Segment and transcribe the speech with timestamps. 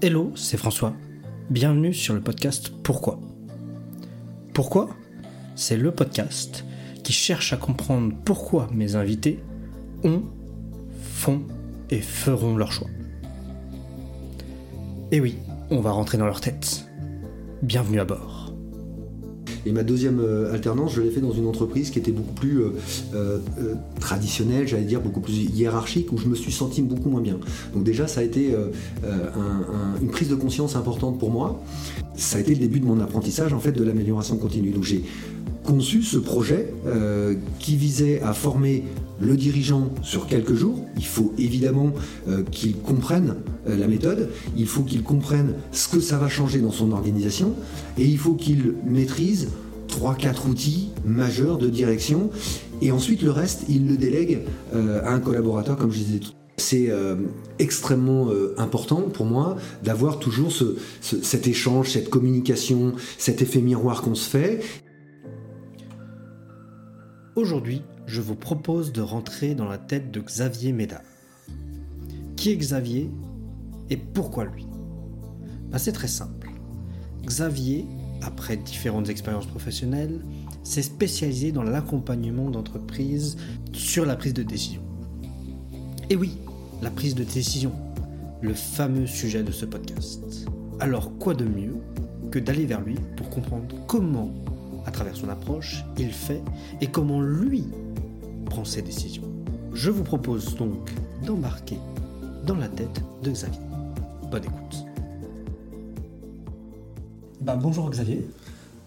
[0.00, 0.94] Hello, c'est François.
[1.50, 3.18] Bienvenue sur le podcast Pourquoi?
[4.54, 4.90] Pourquoi?
[5.56, 6.64] C'est le podcast
[7.02, 9.40] qui cherche à comprendre pourquoi mes invités
[10.04, 10.22] ont,
[11.02, 11.42] font
[11.90, 12.86] et feront leur choix.
[15.10, 15.36] Et oui,
[15.68, 16.88] on va rentrer dans leur tête.
[17.62, 18.47] Bienvenue à bord.
[19.68, 22.62] Et ma deuxième euh, alternance, je l'ai fait dans une entreprise qui était beaucoup plus
[22.62, 22.70] euh,
[23.12, 23.38] euh,
[24.00, 27.38] traditionnelle, j'allais dire beaucoup plus hiérarchique, où je me suis senti beaucoup moins bien.
[27.74, 28.54] Donc déjà, ça a été
[30.00, 31.62] une prise de conscience importante pour moi.
[32.14, 34.70] Ça a été le début de mon apprentissage en fait de l'amélioration continue.
[34.70, 35.04] Donc j'ai
[35.68, 36.72] conçu ce projet
[37.58, 38.84] qui visait à former
[39.20, 40.80] le dirigeant sur quelques jours.
[40.96, 41.92] Il faut évidemment
[42.50, 43.36] qu'il comprenne
[43.66, 47.52] la méthode, il faut qu'il comprenne ce que ça va changer dans son organisation,
[47.98, 49.48] et il faut qu'il maîtrise
[49.88, 52.30] 3-4 outils majeurs de direction,
[52.80, 54.40] et ensuite le reste, il le délègue
[54.74, 57.14] euh, à un collaborateur, comme je disais tout c'est euh,
[57.60, 60.52] extrêmement euh, important pour moi d'avoir toujours
[61.00, 64.60] cet échange, cette communication, cet effet miroir qu'on se fait.
[67.38, 71.04] Aujourd'hui, je vous propose de rentrer dans la tête de Xavier Médard.
[72.34, 73.12] Qui est Xavier
[73.90, 74.66] et pourquoi lui?
[75.70, 76.50] Bah, C'est très simple.
[77.24, 77.86] Xavier,
[78.22, 80.18] après différentes expériences professionnelles,
[80.64, 83.36] s'est spécialisé dans l'accompagnement d'entreprises
[83.72, 84.82] sur la prise de décision.
[86.10, 86.38] Et oui,
[86.82, 87.70] la prise de décision,
[88.40, 90.48] le fameux sujet de ce podcast.
[90.80, 91.76] Alors quoi de mieux
[92.32, 94.34] que d'aller vers lui pour comprendre comment,
[94.88, 96.40] à travers son approche, il fait
[96.80, 97.64] et comment lui
[98.46, 99.30] prend ses décisions.
[99.74, 100.90] Je vous propose donc
[101.26, 101.76] d'embarquer
[102.46, 103.60] dans la tête de Xavier.
[104.30, 104.86] Bonne écoute.
[107.42, 108.26] Bah, bonjour Xavier.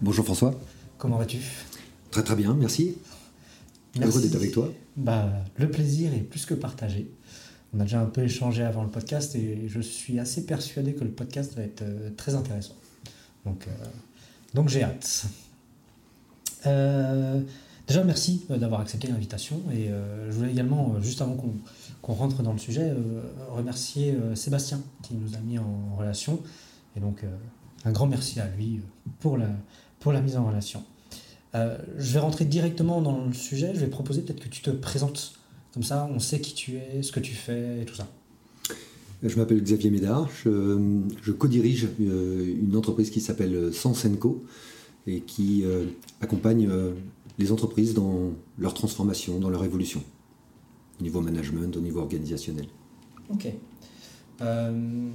[0.00, 0.58] Bonjour François.
[0.98, 1.38] Comment vas-tu?
[2.10, 2.96] Très très bien, merci.
[4.00, 4.72] Heureux d'être avec toi.
[4.96, 7.12] Bah, le plaisir est plus que partagé.
[7.74, 11.04] On a déjà un peu échangé avant le podcast et je suis assez persuadé que
[11.04, 12.74] le podcast va être euh, très intéressant.
[13.46, 13.86] Donc, euh,
[14.52, 15.26] donc j'ai hâte.
[16.66, 17.40] Euh,
[17.88, 19.90] déjà, merci d'avoir accepté l'invitation et
[20.28, 21.36] je voulais également, juste avant
[22.02, 26.40] qu'on rentre dans le sujet, euh, remercier euh, Sébastien qui nous a mis en relation.
[26.96, 27.28] Et donc, euh,
[27.84, 28.80] un grand merci à lui
[29.20, 29.48] pour la,
[30.00, 30.82] pour la mise en relation.
[31.54, 33.72] je vais rentrer directement dans le sujet.
[33.74, 35.34] Je vais proposer peut-être que tu te présentes.
[35.74, 38.06] Comme ça, on sait qui tu es, ce que tu fais et tout ça.
[39.22, 40.28] Je m'appelle Xavier Médard.
[40.44, 44.44] Je, je co-dirige une entreprise qui s'appelle Sensenco
[45.06, 45.64] et qui
[46.20, 46.70] accompagne
[47.38, 50.02] les entreprises dans leur transformation, dans leur évolution
[51.00, 52.66] au niveau management, au niveau organisationnel.
[53.30, 53.48] Ok.
[54.40, 55.10] Euh,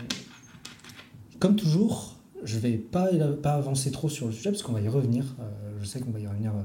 [1.39, 3.07] comme toujours, je ne vais pas,
[3.41, 5.35] pas avancer trop sur le sujet parce qu'on va y revenir.
[5.39, 6.63] Euh, je sais qu'on va y revenir euh,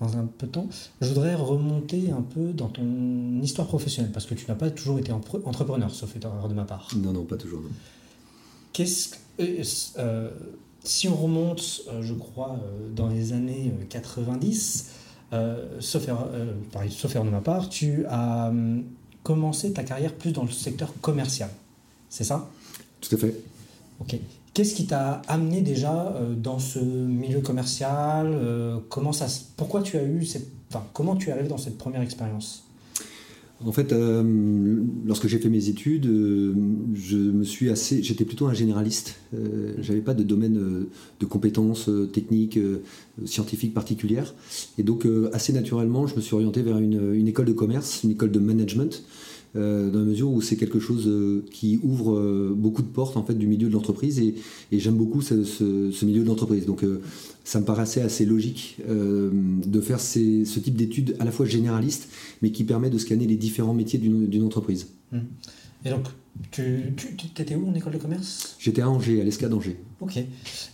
[0.00, 0.68] dans un peu de temps.
[1.00, 4.98] Je voudrais remonter un peu dans ton histoire professionnelle parce que tu n'as pas toujours
[4.98, 6.88] été entrepreneur, sauf erreur de ma part.
[6.96, 7.62] Non, non, pas toujours.
[8.72, 9.16] Qu'est-ce
[10.82, 12.58] si on remonte, je crois,
[12.94, 14.90] dans les années 90,
[15.32, 18.84] euh, sauf, erreur, euh, de ma part, tu as hum,
[19.22, 21.50] commencé ta carrière plus dans le secteur commercial.
[22.08, 22.48] C'est ça?
[23.00, 23.36] Tout à fait.
[24.00, 24.16] Ok.
[24.52, 28.36] Qu'est-ce qui t'a amené déjà euh, dans ce milieu commercial?
[28.88, 29.26] Comment ça,
[29.56, 32.64] Pourquoi tu as eu cette, enfin, comment tu es arrivé dans cette première expérience?
[33.64, 34.22] En fait, euh,
[35.04, 36.54] lorsque j'ai fait mes études, euh,
[36.94, 39.16] je me suis assez, j'étais plutôt un généraliste.
[39.34, 40.86] Euh, j'avais pas de domaine
[41.20, 42.58] de compétences techniques,
[43.26, 44.34] scientifiques particulières,
[44.78, 48.12] et donc assez naturellement, je me suis orienté vers une, une école de commerce, une
[48.12, 49.04] école de management,
[49.56, 53.16] euh, dans la mesure où c'est quelque chose euh, qui ouvre euh, beaucoup de portes
[53.16, 54.34] en fait du milieu de l'entreprise et,
[54.70, 56.66] j'aime beaucoup ce, milieu de l'entreprise.
[56.66, 56.84] Donc
[57.42, 62.08] ça me paraissait assez logique de faire ce type d'études à la fois généralistes
[62.42, 64.88] mais qui permet de scanner les différents métiers d'une entreprise.
[65.12, 65.18] Mmh.
[65.84, 66.06] Et donc
[66.50, 68.56] tu, tu étais où en école de commerce?
[68.58, 69.78] J'étais à Angers, à l'ESCA d'Angers.
[70.00, 70.16] Ok.
[70.16, 70.26] Et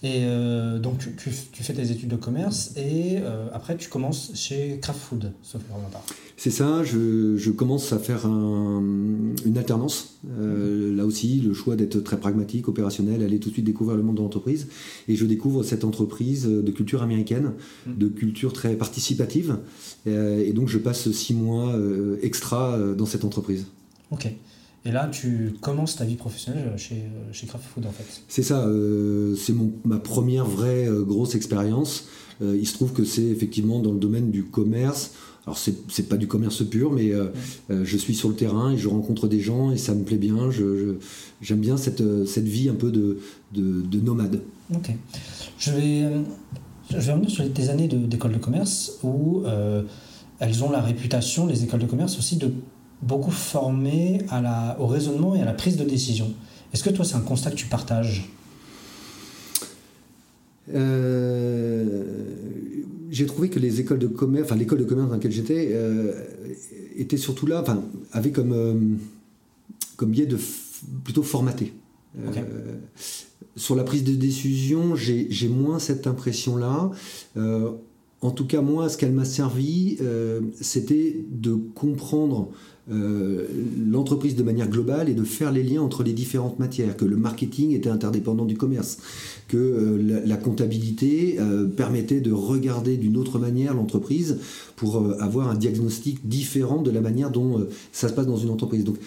[0.05, 4.79] euh, donc tu, tu, fais tes études de commerce et euh, après tu commences chez
[4.81, 5.63] Craft Food, sauf.
[6.37, 8.83] C'est ça, je, je, commence à faire un,
[9.45, 10.19] une alternance.
[10.39, 14.05] Euh, là aussi, le choix d'être très pragmatique, opérationnel, aller tout de suite découvrir le
[14.05, 14.69] monde de l'entreprise.
[15.09, 17.53] Et je découvre cette entreprise de culture américaine,
[17.87, 17.97] mm.
[17.97, 19.59] de culture très participative.
[20.07, 21.75] et donc je passe six mois
[22.23, 23.67] extra dans cette entreprise.
[24.13, 24.29] Ok.
[24.87, 27.03] Et là, tu commences ta vie professionnelle chez,
[27.33, 28.23] chez Craft Food, en fait.
[28.29, 29.55] C'est ça, euh, c'est
[29.85, 32.05] ma première vraie euh, grosse expérience.
[32.41, 35.15] Euh, il se trouve que c'est effectivement dans le domaine du commerce.
[35.45, 37.13] Alors, c'est pas du commerce pur, mais
[37.71, 40.51] je suis sur le terrain et je rencontre des gens et ça me plaît bien.
[40.51, 40.99] J'aime
[41.41, 43.21] je, bien cette, cette vie un peu de,
[43.55, 44.41] de, nomade.
[44.75, 44.91] Ok.
[45.57, 46.03] Je vais,
[46.91, 49.45] je vais revenir sur tes années d'école de, commerce où
[50.41, 52.51] elles ont la réputation, les écoles de commerce aussi, de
[53.07, 56.35] beaucoup formé à la, au raisonnement et à la prise de décision.
[56.73, 58.31] Est-ce que toi, c'est un constat que tu partages?
[60.75, 62.15] Euh,
[63.11, 66.13] J'ai trouvé que les écoles de commerce, enfin l'école de commerce dans laquelle j'étais, euh,
[66.97, 67.83] était surtout là, enfin,
[68.13, 68.75] avait comme, euh,
[69.97, 70.39] comme biais de
[71.05, 71.73] plutôt formaté.
[73.55, 76.91] sur la prise de décision, j'ai moins cette impression-là.
[77.37, 79.99] en tout cas, moi, ce qu'elle m'a servi,
[80.61, 82.51] c'était de comprendre
[82.89, 83.49] euh,
[83.85, 87.17] l'entreprise de manière globale et de faire les liens entre les différentes matières, que le
[87.17, 88.99] marketing était interdépendant du commerce,
[89.49, 94.39] que euh, la, comptabilité euh, permettait de regarder d'une autre manière l'entreprise
[94.77, 98.85] pour avoir un diagnostic différent de la manière dont ça se passe dans une entreprise.
[98.85, 98.99] Donc,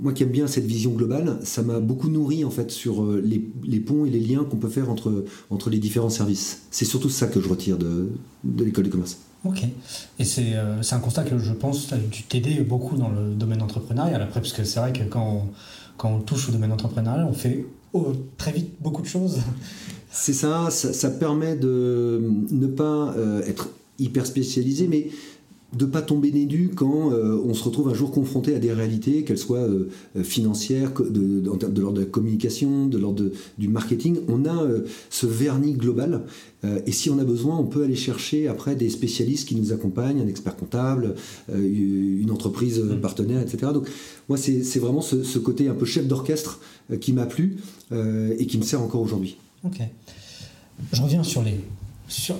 [0.00, 3.80] moi qui aime bien cette vision globale, ça m'a beaucoup nourri en fait sur les,
[3.80, 6.62] ponts et les liens qu'on peut faire entre, entre les différents services.
[6.70, 8.08] C'est surtout ça que je retire de,
[8.44, 9.18] de l'école de commerce.
[9.44, 9.64] Ok.
[9.64, 13.62] Et euh, c'est un constat que je pense a dû t'aider beaucoup dans le domaine
[13.62, 15.42] entrepreneurial après, parce que c'est vrai que quand on,
[15.96, 19.40] quand on touche au domaine entrepreneurial, on fait oh, très vite beaucoup de choses.
[20.14, 25.08] C'est ça, ça, permet de ne pas euh, être hyper spécialisé, mais
[25.76, 26.42] de pas tomber nez
[26.74, 30.22] quand euh, on se retrouve un jour confronté à des réalités, qu'elles soient euh, euh,
[30.22, 34.18] financières, de, de, l'ordre de la communication, de l'ordre du marketing.
[34.28, 34.66] On a
[35.10, 36.24] ce vernis global.
[36.64, 40.20] et si on a besoin, on peut aller chercher après des spécialistes qui nous accompagnent,
[40.20, 41.14] un expert comptable,
[41.52, 43.00] une entreprise mm.
[43.00, 43.72] partenaire, etc.
[43.72, 43.88] Donc
[44.28, 46.60] moi, c'est vraiment ce, ce, côté un peu chef d'orchestre
[47.00, 47.58] qui m'a plu
[47.92, 49.36] et qui me sert encore aujourd'hui.
[49.64, 49.78] Ok.
[50.92, 51.60] Je reviens sur les
[52.12, 52.36] sur,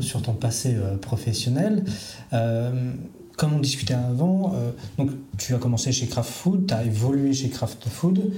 [0.00, 1.84] sur, ton passé euh, professionnel.
[2.32, 2.92] Euh,
[3.36, 7.32] comme on discutait avant, euh, donc tu as commencé chez Kraft Food, tu as évolué
[7.32, 8.32] chez Kraft Food.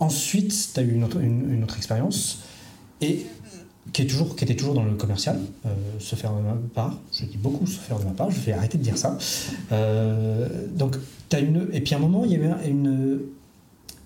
[0.00, 2.40] Ensuite, tu as eu une autre, une, autre expérience
[3.00, 3.26] et
[3.92, 5.38] qui, est toujours, qui était toujours dans le commercial,
[6.00, 6.98] se faire de ma part.
[7.12, 9.16] Je dis beaucoup se faire de ma part, je vais arrêter de dire ça.
[10.74, 10.96] donc,
[11.32, 13.20] as une, et puis à un moment, il y avait une,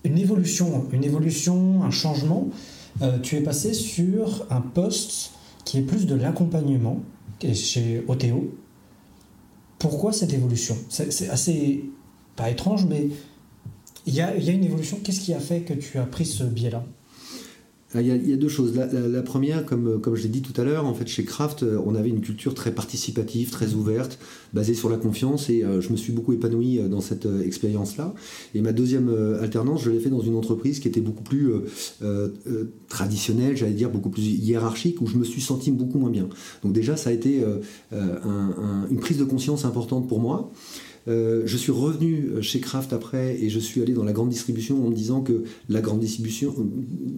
[0.03, 2.49] une évolution, une évolution, un changement.
[3.23, 5.31] tu es passé sur un poste
[5.67, 7.01] qui est plus de l'accompagnement
[7.53, 8.55] chez OTO.
[9.79, 10.77] Pourquoi cette évolution?
[10.87, 11.83] C'est assez,
[12.37, 13.09] pas étrange, mais
[14.05, 14.97] il y a, y a, une évolution.
[15.03, 16.85] Qu'est-ce qui a fait que tu as pris ce biais-là?
[17.95, 18.73] Ah, il y, a, deux choses.
[18.75, 21.95] La, première, comme, je l'ai dit tout à l'heure, en fait, chez Kraft, euh, on
[21.95, 24.19] avait une culture très participative, très ouverte,
[24.51, 28.13] basée sur la confiance, et euh, je me suis beaucoup épanoui euh, dans cette expérience-là.
[28.55, 31.49] Et ma deuxième alternance, je l'ai fait dans une entreprise qui était beaucoup plus
[32.89, 36.27] traditionnelle, j'allais dire beaucoup plus hiérarchique, où je me suis senti beaucoup moins bien.
[36.63, 37.41] Donc déjà, ça a été
[37.91, 40.51] une prise de conscience importante pour moi.
[41.07, 44.85] Euh, je suis revenu chez Kraft après et je suis allé dans la grande distribution
[44.85, 46.53] en me disant que la grande distribution,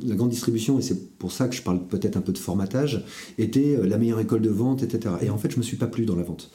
[0.06, 3.04] la grande distribution et c'est pour ça que je parle peut-être un peu de formatage,
[3.38, 5.16] était euh, la meilleure école de vente, etc.
[5.22, 6.52] Et en fait, je me suis pas plu dans la vente.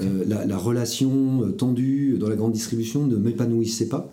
[0.00, 4.10] Euh, la, relation tendue dans la grande distribution ne m'épanouissait pas.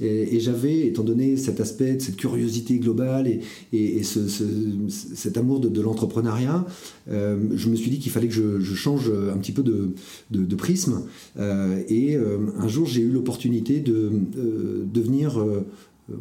[0.00, 3.40] Et, j'avais, étant donné cet aspect, cette curiosité globale
[3.72, 6.66] et, cet amour de, l'entrepreneuriat,
[7.08, 9.94] je me suis dit qu'il fallait que je, change un petit peu de,
[10.30, 11.02] de prisme.
[11.38, 15.66] et euh, un jour, j'ai eu l'opportunité de euh, devenir euh,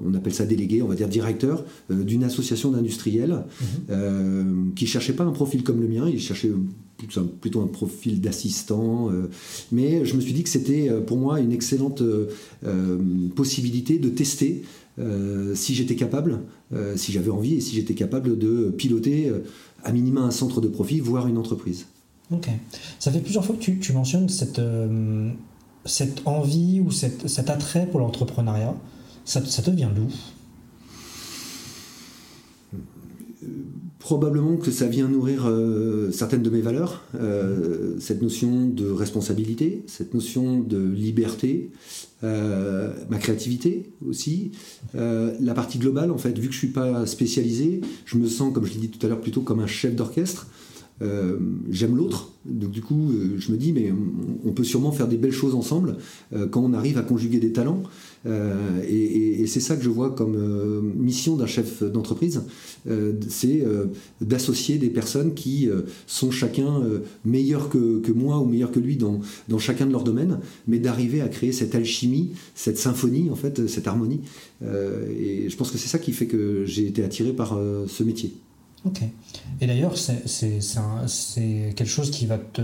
[0.03, 3.43] on appelle ça délégué, on va dire directeur d'une association d'industriels
[3.87, 4.73] mhm.
[4.75, 6.49] qui cherchait pas un profil comme le mien, il cherchait
[7.39, 9.11] plutôt un, profil d'assistant.
[9.71, 12.01] mais je me suis dit que c'était pour moi une excellente
[13.35, 14.63] possibilité de tester
[15.53, 16.39] si j'étais capable,
[16.95, 19.31] si j'avais envie et si j'étais capable de piloter
[19.83, 21.85] à minima un centre de profit, voire une entreprise.
[22.31, 22.47] Ok.
[22.97, 24.59] Ça fait plusieurs fois que tu, tu mentionnes cette
[25.85, 28.75] cette envie ou cet attrait pour l'entrepreneuriat,
[29.25, 30.07] ça, te vient d'où?
[33.99, 39.83] Probablement que ça vient nourrir euh, certaines de mes valeurs, euh, cette notion de responsabilité,
[39.87, 41.71] cette notion de liberté,
[42.23, 44.51] euh, ma créativité aussi,
[44.93, 48.65] la partie globale en fait, vu que je suis pas spécialisé, je me sens, comme
[48.65, 50.47] je l'ai dit tout à l'heure, plutôt comme un chef d'orchestre.
[51.01, 51.37] Euh,
[51.69, 53.91] j'aime l'autre, donc du coup euh, je me dis mais
[54.45, 55.97] on peut sûrement faire des belles choses ensemble
[56.33, 57.83] euh, quand on arrive à conjuguer des talents
[58.25, 62.41] et, c'est ça que je vois comme mission d'un chef d'entreprise,
[63.29, 63.63] c'est
[64.19, 65.69] d'associer des personnes qui
[66.07, 66.81] sont chacun
[67.23, 69.21] meilleurs que, moi ou meilleurs que lui dans
[69.59, 73.87] chacun de leurs domaines, mais d'arriver à créer cette alchimie, cette symphonie en fait, cette
[73.87, 74.21] harmonie.
[74.63, 78.33] et je pense que c'est ça qui fait que j'ai été attiré par ce métier.
[78.85, 79.01] Ok.
[79.61, 82.61] Et d'ailleurs, c'est quelque chose qui va te,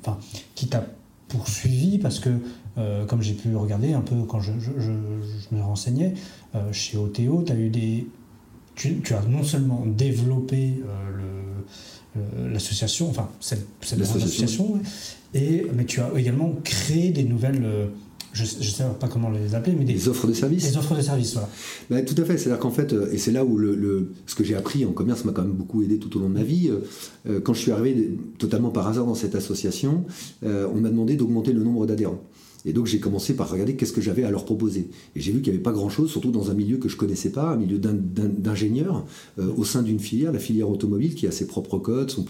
[0.00, 0.18] enfin,
[0.54, 0.84] qui t'a
[1.28, 2.30] poursuivi parce que,
[2.78, 6.14] euh, comme j'ai pu regarder un peu quand je, je, je, me renseignais,
[6.54, 8.06] euh, chez OTO, as eu des,
[8.74, 10.80] tu, tu, as non seulement développé
[12.16, 14.80] euh, l'association, enfin cette, cette association,
[15.34, 17.90] et, mais tu as également créé des nouvelles
[18.44, 20.70] je ne sais pas comment les appeler, mais des, offres de services.
[20.70, 21.48] Des offres de services, voilà.
[21.90, 22.38] Ben, tout à fait.
[22.38, 25.32] C'est-à-dire qu'en fait, et c'est là où le, ce que j'ai appris en commerce m'a
[25.32, 26.70] quand même beaucoup aidé tout au long de ma vie.
[27.44, 30.04] quand je suis arrivé totalement par hasard dans cette association,
[30.42, 32.22] on m'a demandé d'augmenter le nombre d'adhérents.
[32.64, 34.88] Et donc j'ai commencé par regarder qu'est-ce que j'avais à leur proposer.
[35.16, 36.98] Et j'ai vu qu'il n'y avait pas grand-chose, surtout dans un milieu que je ne
[36.98, 39.06] connaissais pas, un milieu d'ingénieurs,
[39.38, 42.24] euh, au sein d'une filière, la filière automobile, qui a ses propres codes, son,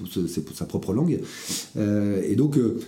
[0.55, 1.21] sa propre langue.
[1.77, 2.79] Euh, et donc euh,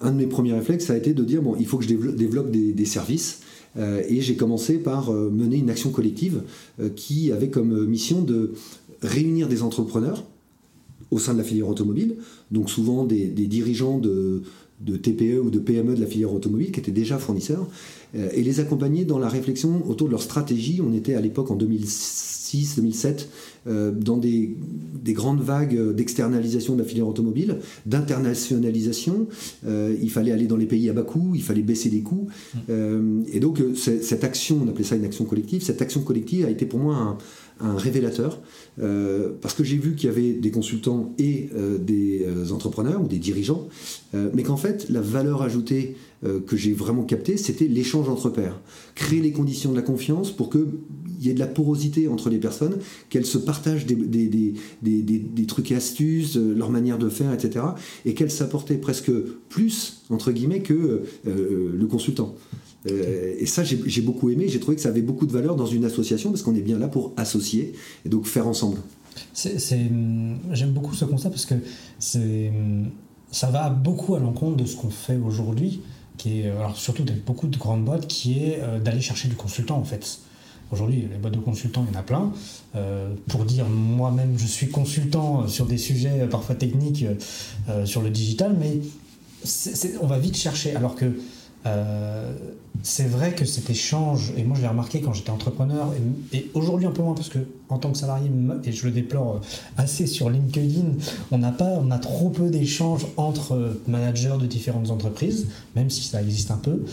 [0.00, 2.50] un de mes premiers réflexes, a été de dire, bon, il faut que je développe,
[2.50, 3.40] des, services.
[3.76, 6.42] et j'ai commencé par mener une action collective
[6.96, 8.52] qui avait comme mission de
[9.02, 10.24] réunir des entrepreneurs
[11.10, 12.16] au sein de la filière automobile,
[12.50, 14.42] donc souvent des dirigeants de,
[14.80, 17.66] de TPE ou de PME de la filière automobile qui étaient déjà fournisseurs
[18.16, 20.80] euh, et les accompagner dans la réflexion autour de leur stratégie.
[20.84, 23.26] On était à l'époque en 2006-2007
[23.66, 24.56] euh, dans des,
[25.08, 29.26] grandes vagues d'externalisation de la filière automobile, d'internationalisation.
[29.66, 32.28] Euh, il fallait aller dans les pays à bas coût, il fallait baisser les coûts.
[32.68, 33.24] Mmh.
[33.32, 36.66] et donc cette action, on appelait ça une action collective, cette action collective a été
[36.66, 37.18] pour moi un,
[37.60, 38.40] un révélateur,
[38.80, 43.02] euh, parce que j'ai vu qu'il y avait des consultants et euh, des euh, entrepreneurs
[43.02, 43.68] ou des dirigeants,
[44.32, 45.94] mais qu'en fait, la valeur ajoutée
[46.46, 48.58] que j'ai vraiment captée, c'était l'échange entre pairs.
[48.94, 50.66] Créer les conditions de la confiance pour qu'il
[51.20, 52.78] y ait de la porosité entre les personnes,
[53.10, 57.66] qu'elles se partagent des, des, trucs et astuces, leur manière de faire, etc.
[58.06, 59.12] Et qu'elles s'apportaient presque
[59.50, 62.34] plus, entre guillemets, que le consultant.
[62.86, 64.46] Euh, et ça, j'ai beaucoup aimé.
[64.48, 66.78] J'ai trouvé que ça avait beaucoup de valeur dans une association parce qu'on est bien
[66.78, 67.72] là pour associer
[68.04, 68.78] et donc faire ensemble.
[69.34, 71.54] J'aime beaucoup ce concept parce que
[73.30, 75.80] ça va beaucoup à l'encontre de ce qu'on fait aujourd'hui,
[76.16, 79.34] qui est, alors surtout avec beaucoup de grandes boîtes, qui est euh, d'aller chercher du
[79.34, 80.20] consultant en fait.
[80.70, 82.30] Aujourd'hui, les boîtes de consultants, il y en a plein.
[82.76, 87.06] Euh, pour dire, moi-même, je suis consultant sur des sujets parfois techniques
[87.86, 88.78] sur le digital, mais
[90.02, 90.76] on va vite chercher.
[90.76, 91.06] Alors que
[91.66, 92.32] euh,
[92.82, 95.92] c'est vrai que cet échange, et moi je l'ai remarqué quand j'étais entrepreneur,
[96.32, 98.30] et, aujourd'hui un peu moins parce que en tant que salarié,
[98.64, 99.40] et je le déplore euh,
[99.76, 100.92] assez sur LinkedIn,
[101.32, 105.90] on n'a pas, on a trop peu d'échanges entre euh, managers de différentes entreprises, même
[105.90, 106.84] si ça existe un peu.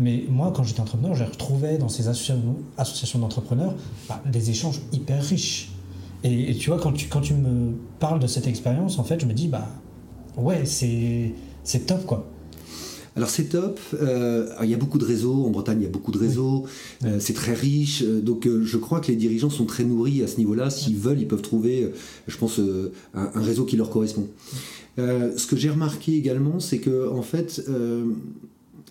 [0.00, 3.74] Mais moi, quand j'étais entrepreneur, j'ai retrouvé dans ces associations, d'entrepreneurs
[4.08, 5.70] bah, des échanges hyper riches.
[6.24, 9.20] Et, et, tu vois, quand tu, quand tu me parles de cette expérience, en fait,
[9.20, 9.68] je me dis, bah
[10.38, 12.26] ouais, c'est top quoi.
[13.16, 13.78] Alors c'est top.
[13.94, 15.44] Euh, il y a beaucoup de réseaux.
[15.44, 16.64] En Bretagne, il y a beaucoup de réseaux.
[17.04, 18.02] Euh, c'est très riche.
[18.02, 20.70] Euh, donc je crois que les dirigeants sont très nourris à ce niveau-là.
[20.70, 21.92] S'ils veulent, ils peuvent trouver,
[22.26, 24.26] je pense, un, un, réseau qui leur correspond.
[24.96, 27.64] ce que j'ai remarqué également, c'est que en fait,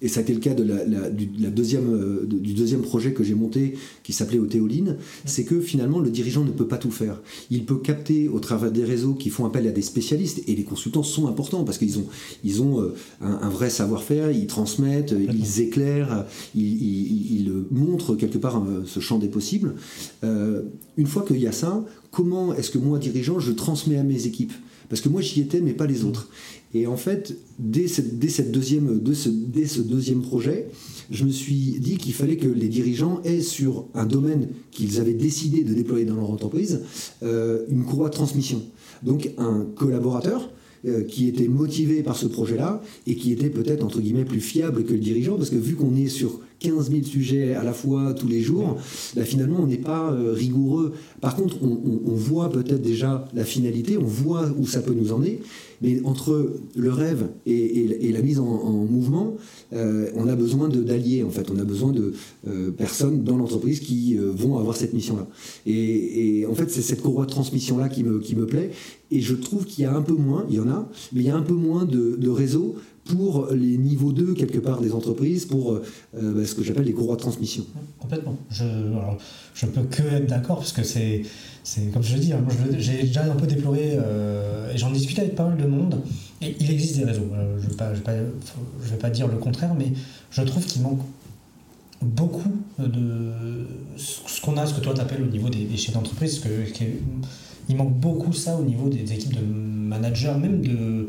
[0.04, 3.24] et ça a été le cas de la, du, deuxième, euh, du deuxième projet que
[3.24, 7.22] j'ai monté qui s'appelait Othéoline, c'est que finalement le dirigeant ne peut pas tout faire.
[7.50, 10.64] Il peut capter au travers des réseaux qui font appel à des spécialistes, et les
[10.64, 12.06] consultants sont importants parce qu'ils ont,
[12.44, 18.84] ils ont euh, un, vrai savoir-faire, ils transmettent, ils éclairent, ils, montrent quelque part euh,
[18.86, 19.76] ce champ des possibles.
[20.22, 24.28] une fois qu'il y a ça, comment est-ce que moi, dirigeant, je transmets à mes
[24.28, 24.54] équipes?
[24.90, 26.30] Parce que moi j'y étais, mais pas les autres.
[26.74, 28.18] Et en fait, dès, cette,
[28.52, 30.68] deuxième, ce, dès ce deuxième projet,
[31.12, 35.14] je me suis dit qu'il fallait que les dirigeants aient sur un domaine qu'ils avaient
[35.14, 36.82] décidé de déployer dans leur entreprise
[37.22, 38.64] euh, une courroie de transmission.
[39.04, 40.50] Donc un collaborateur
[40.86, 44.84] euh, qui était motivé par ce projet-là et qui était peut-être entre guillemets plus fiable
[44.84, 48.14] que le dirigeant parce que vu qu'on est sur 15 000 sujets à la fois
[48.14, 48.78] tous les jours,
[49.16, 50.94] là, finalement, on n'est pas euh, rigoureux.
[51.22, 55.42] Par contre, on, voit peut-être déjà la finalité, on voit où ça peut nous emmener,
[55.84, 59.36] mais entre le rêve et, la mise en, mouvement,
[59.74, 61.52] euh, on a besoin d'alliés, en fait.
[61.52, 62.14] On a besoin de
[62.48, 65.28] euh, personnes dans l'entreprise qui vont avoir cette mission-là.
[65.66, 68.72] Et, en fait, c'est cette courroie de transmission-là qui me, qui me plaît.
[69.12, 71.28] Et je trouve qu'il y a un peu moins, il y en a, mais il
[71.28, 72.76] y a un peu moins de, de réseaux
[73.06, 75.82] pour les niveaux 2 quelque part des entreprises, pour euh,
[76.14, 77.66] bah, ce que j'appelle les courroies de transmission.
[78.00, 78.38] Complètement.
[78.50, 81.24] Je ne peux que être d'accord parce que c'est,
[81.94, 82.44] comme je le dis, hein,
[82.78, 86.02] j'ai déjà un peu déploré euh, et j'en discute avec pas mal de monde.
[86.42, 87.30] Et il existe des réseaux.
[87.34, 89.94] Euh, je ne vais, pas, dire le contraire, mais
[90.30, 91.00] je trouve qu'il manque
[92.02, 93.32] beaucoup de
[93.96, 96.42] ce qu'on a, ce que toi tu appelles au niveau des, chefs d'entreprise.
[97.70, 101.08] Il manque beaucoup ça au niveau des équipes de managers, même de,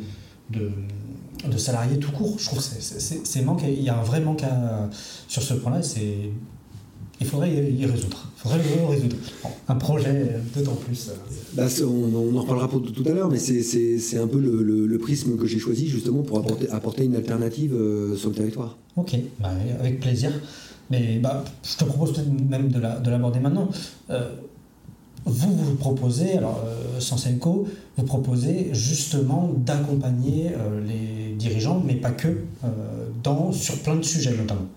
[0.51, 2.37] de salariés tout court.
[2.39, 4.45] Je trouve que c'est manque, il y a un vrai manque
[5.27, 5.83] sur ce point-là.
[5.83, 6.31] C'est
[7.21, 8.29] il faudrait y résoudre.
[8.37, 9.17] Il faudrait le résoudre.
[9.69, 11.09] Un projet d'autant plus.
[11.09, 11.13] Euh.
[11.55, 15.59] Bah, on, en reparlera tout à l'heure, mais c'est un peu le, prisme que j'ai
[15.59, 18.79] choisi justement pour apporter, apporter une alternative euh, sur le territoire.
[18.97, 20.33] Ok, bah, avec plaisir.
[20.91, 23.69] Mais bah, je te propose peut-être même de l'aborder maintenant.
[24.11, 24.35] Euh,
[25.27, 27.67] vous vous proposez, alors euh, Sensenco,
[27.97, 30.51] vous proposez justement d'accompagner
[30.87, 32.43] les dirigeants, mais pas que,
[33.23, 34.69] dans, sur plein de sujets notamment.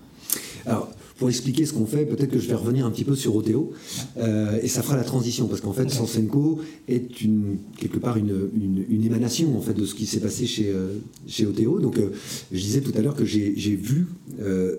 [0.66, 3.34] Alors, pour expliquer ce qu'on fait, peut-être que je vais revenir un petit peu sur
[3.34, 3.72] Oteo,
[4.18, 8.48] euh, et ça fera la transition, parce qu'en fait, Sansenko est une, quelque part une,
[8.88, 10.94] une, émanation en fait, de ce qui s'est passé chez, euh,
[11.26, 11.80] chez Oteo.
[11.80, 12.10] Donc, euh,
[12.52, 14.06] je disais tout à l'heure que j'ai vu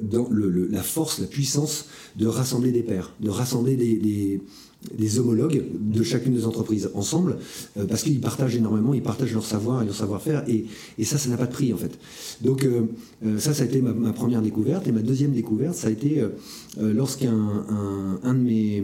[0.02, 4.42] dans le, la force, la puissance de rassembler des pairs, de rassembler des
[4.98, 7.38] les homologues de chacune des entreprises ensemble,
[7.78, 10.66] euh, parce qu'ils partagent énormément, ils partagent leur savoir et leur savoir-faire, et,
[11.04, 11.98] ça, ça n'a pas de prix en fait.
[12.42, 12.84] Donc euh,
[13.26, 16.24] euh, ça, ça a été ma, première découverte, et ma deuxième découverte, ça a été
[16.78, 17.66] lorsqu'un
[18.24, 18.84] un, de mes,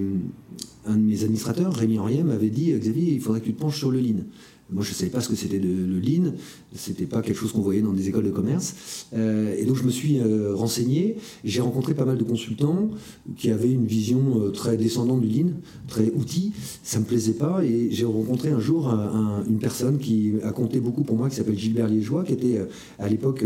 [1.24, 4.24] administrateurs, Rémi Henriet, m'avait dit, Xavier, il faudrait que tu te penches sur le lean.
[4.72, 6.34] Moi, je ne savais pas ce que c'était le, le, lean,
[6.74, 9.06] c'était pas quelque chose qu'on voyait dans des écoles de commerce.
[9.14, 11.18] Euh, et donc, je me suis euh, renseigné.
[11.44, 12.90] J'ai rencontré pas mal de consultants
[13.38, 15.52] qui avaient une vision euh, très descendante du lean,
[15.88, 16.52] très outil.
[16.82, 17.64] Ça me plaisait pas.
[17.64, 18.88] Et j'ai rencontré un jour
[19.48, 22.60] une personne qui a compté beaucoup pour moi, qui s'appelle Gilbert Liégeois, qui était
[22.98, 23.44] à l'époque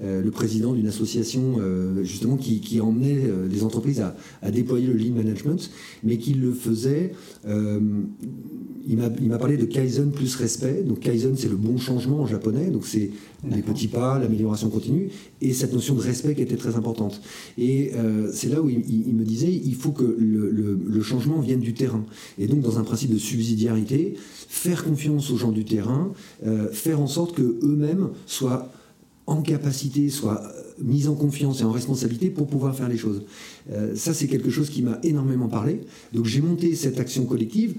[0.00, 1.58] le président d'une association
[2.02, 5.70] justement qui, qui emmenait les entreprises à, à, déployer le lean management,
[6.02, 7.12] mais qui le faisait.
[7.46, 12.70] il m'a parlé de Kaizen plus respect donc Kaizen, c'est le bon changement en japonais,
[12.70, 13.10] donc c'est
[13.48, 17.20] les petits pas, l'amélioration continue, et cette notion de respect qui était très importante.
[17.58, 21.74] Et euh, c'est là où il, me disait, il faut que le, changement vienne du
[21.74, 22.04] terrain.
[22.38, 24.14] Et donc dans un principe de subsidiarité,
[24.48, 26.12] faire confiance aux gens du terrain,
[26.46, 28.70] euh, faire en sorte que eux-mêmes soient
[29.26, 33.22] en capacité, soient euh, mis en confiance et en responsabilité pour pouvoir faire les choses.
[33.94, 35.80] ça, c'est quelque chose qui m'a énormément parlé.
[36.12, 37.74] Donc j'ai monté cette action collective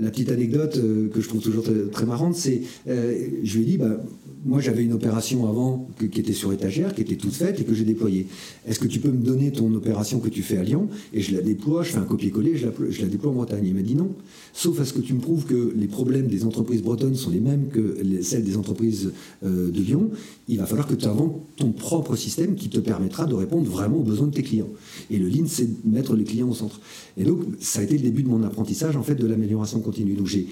[0.00, 3.66] la petite anecdote euh, que je trouve toujours très, marrante, c'est euh, je lui ai
[3.66, 3.96] dit, bah,
[4.44, 7.74] moi j'avais une opération avant qui était sur étagère, qui était toute faite et que
[7.74, 8.26] j'ai déployée.
[8.66, 11.34] Est-ce que tu peux me donner ton opération que tu fais à Lyon et je
[11.34, 12.66] la déploie, je fais un copier-coller, je
[13.02, 13.64] la, déploie en Bretagne?
[13.66, 14.10] Il m'a dit non,
[14.52, 17.40] sauf à ce que tu me prouves que les problèmes des entreprises bretonnes sont les
[17.40, 20.10] mêmes que celles des entreprises de Lyon.
[20.48, 23.98] Il va falloir que tu inventes ton propre système qui te permettra de répondre vraiment
[23.98, 24.68] aux besoins de tes clients.
[25.10, 26.80] Et le Lean, c'est mettre les clients au centre.
[27.16, 30.14] Et donc, ça a été le début de mon apprentissage en fait de l'amélioration continue.
[30.14, 30.48] Donc, j'ai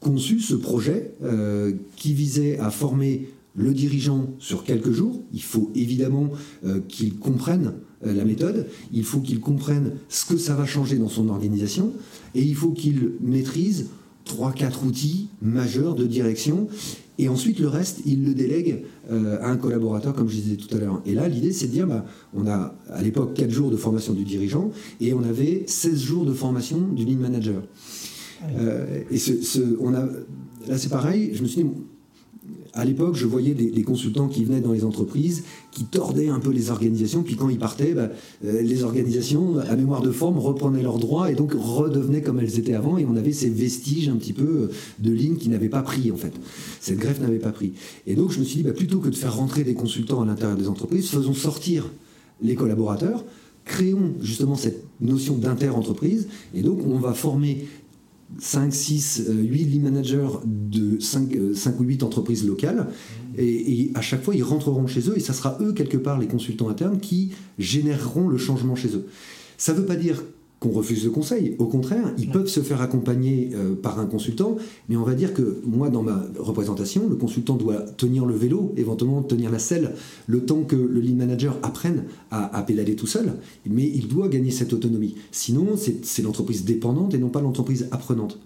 [0.00, 5.22] conçu ce projet euh, qui visait à former le dirigeant sur quelques jours.
[5.32, 6.30] Il faut évidemment
[6.64, 7.74] euh, qu'il comprenne
[8.06, 11.92] euh, la méthode, il faut qu'il comprenne ce que ça va changer dans son organisation,
[12.34, 13.86] et il faut qu'il maîtrise
[14.24, 16.68] trois, quatre outils majeurs de direction.
[17.20, 20.72] Et ensuite, le reste, il le délègue euh, à un collaborateur, comme je disais tout
[20.76, 21.02] à l'heure.
[21.04, 24.12] Et là, l'idée, c'est de dire, bah, on a à l'époque 4 jours de formation
[24.12, 24.70] du dirigeant
[25.00, 27.62] et on avait 16 jours de formation du lead manager.
[28.58, 30.04] Euh, et ce, on a,
[30.66, 31.70] là, c'est pareil, je me suis dit,
[32.74, 36.50] à l'époque, je voyais des, consultants qui venaient dans les entreprises, qui tordaient un peu
[36.50, 38.10] les organisations, puis quand ils partaient, bah,
[38.44, 42.58] euh, les organisations, à mémoire de forme, reprenaient leurs droits et donc redevenaient comme elles
[42.58, 44.70] étaient avant, et on avait ces vestiges un petit peu euh,
[45.00, 46.32] de lignes qui n'avaient pas pris, en fait.
[46.80, 47.72] Cette greffe n'avait pas pris.
[48.06, 50.26] Et donc, je me suis dit, bah, plutôt que de faire rentrer des consultants à
[50.26, 51.90] l'intérieur des entreprises, faisons sortir
[52.42, 53.24] les collaborateurs,
[53.64, 57.66] créons justement cette notion d'inter-entreprise, et donc on va former
[58.38, 62.88] 5, 6, 8 lead managers de 5, 5 euh, ou 8 entreprises locales.
[63.36, 66.18] Et, et, à chaque fois, ils rentreront chez eux et ça sera eux, quelque part,
[66.18, 69.06] les consultants internes qui généreront le changement chez eux.
[69.56, 70.22] Ça ne veut pas dire
[70.60, 71.54] qu'on refuse le conseil.
[71.58, 74.56] Au contraire, ils peuvent se faire accompagner euh, par un consultant,
[74.88, 78.72] mais on va dire que moi, dans ma représentation, le consultant doit tenir le vélo,
[78.76, 79.94] éventuellement tenir la selle,
[80.26, 83.34] le temps que le lead manager apprenne à, à pédaler tout seul,
[83.66, 85.14] mais il doit gagner cette autonomie.
[85.30, 88.38] Sinon, c'est l'entreprise dépendante et non pas l'entreprise apprenante.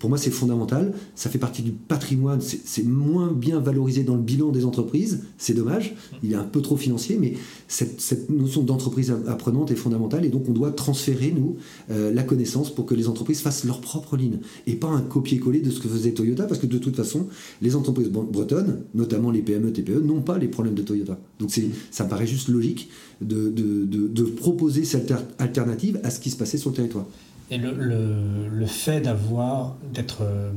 [0.00, 0.94] Pour moi, c'est fondamental.
[1.14, 2.40] Ça fait partie du patrimoine.
[2.40, 5.24] C'est moins bien valorisé dans le bilan des entreprises.
[5.36, 5.94] C'est dommage.
[6.22, 7.34] Il est un peu trop financier, mais
[7.68, 10.24] cette, notion d'entreprise apprenante est fondamentale.
[10.24, 11.56] Et donc, on doit transférer, nous,
[11.90, 15.60] euh, la connaissance pour que les entreprises fassent leur propre ligne et pas un copier-coller
[15.60, 16.44] de ce que faisait Toyota.
[16.44, 17.26] Parce que de toute façon,
[17.60, 21.18] les entreprises bretonnes, notamment les PME, TPE, n'ont pas les problèmes de Toyota.
[21.38, 21.50] Donc,
[21.90, 22.88] ça me paraît juste logique
[23.20, 27.04] de, de proposer cette alternative à ce qui se passait sur le territoire.
[27.50, 30.22] Et le, le, fait d'avoir, d'être.
[30.22, 30.52] Euh,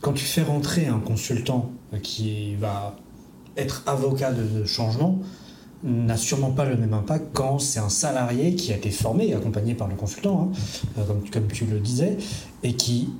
[0.00, 2.96] quand tu fais rentrer un consultant qui va
[3.56, 5.20] être avocat de changement,
[5.84, 9.34] n'a sûrement pas le même impact quand c'est un salarié qui a été formé et
[9.34, 10.58] accompagné par le consultant, hein,
[10.98, 12.16] euh, comme, comme, tu le disais,
[12.62, 13.10] et qui,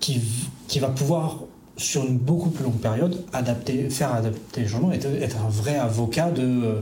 [0.00, 0.20] qui,
[0.68, 1.40] qui, va pouvoir,
[1.76, 5.76] sur une beaucoup plus longue période, adapter, faire adapter le changement et être, un vrai
[5.76, 6.80] avocat de, euh,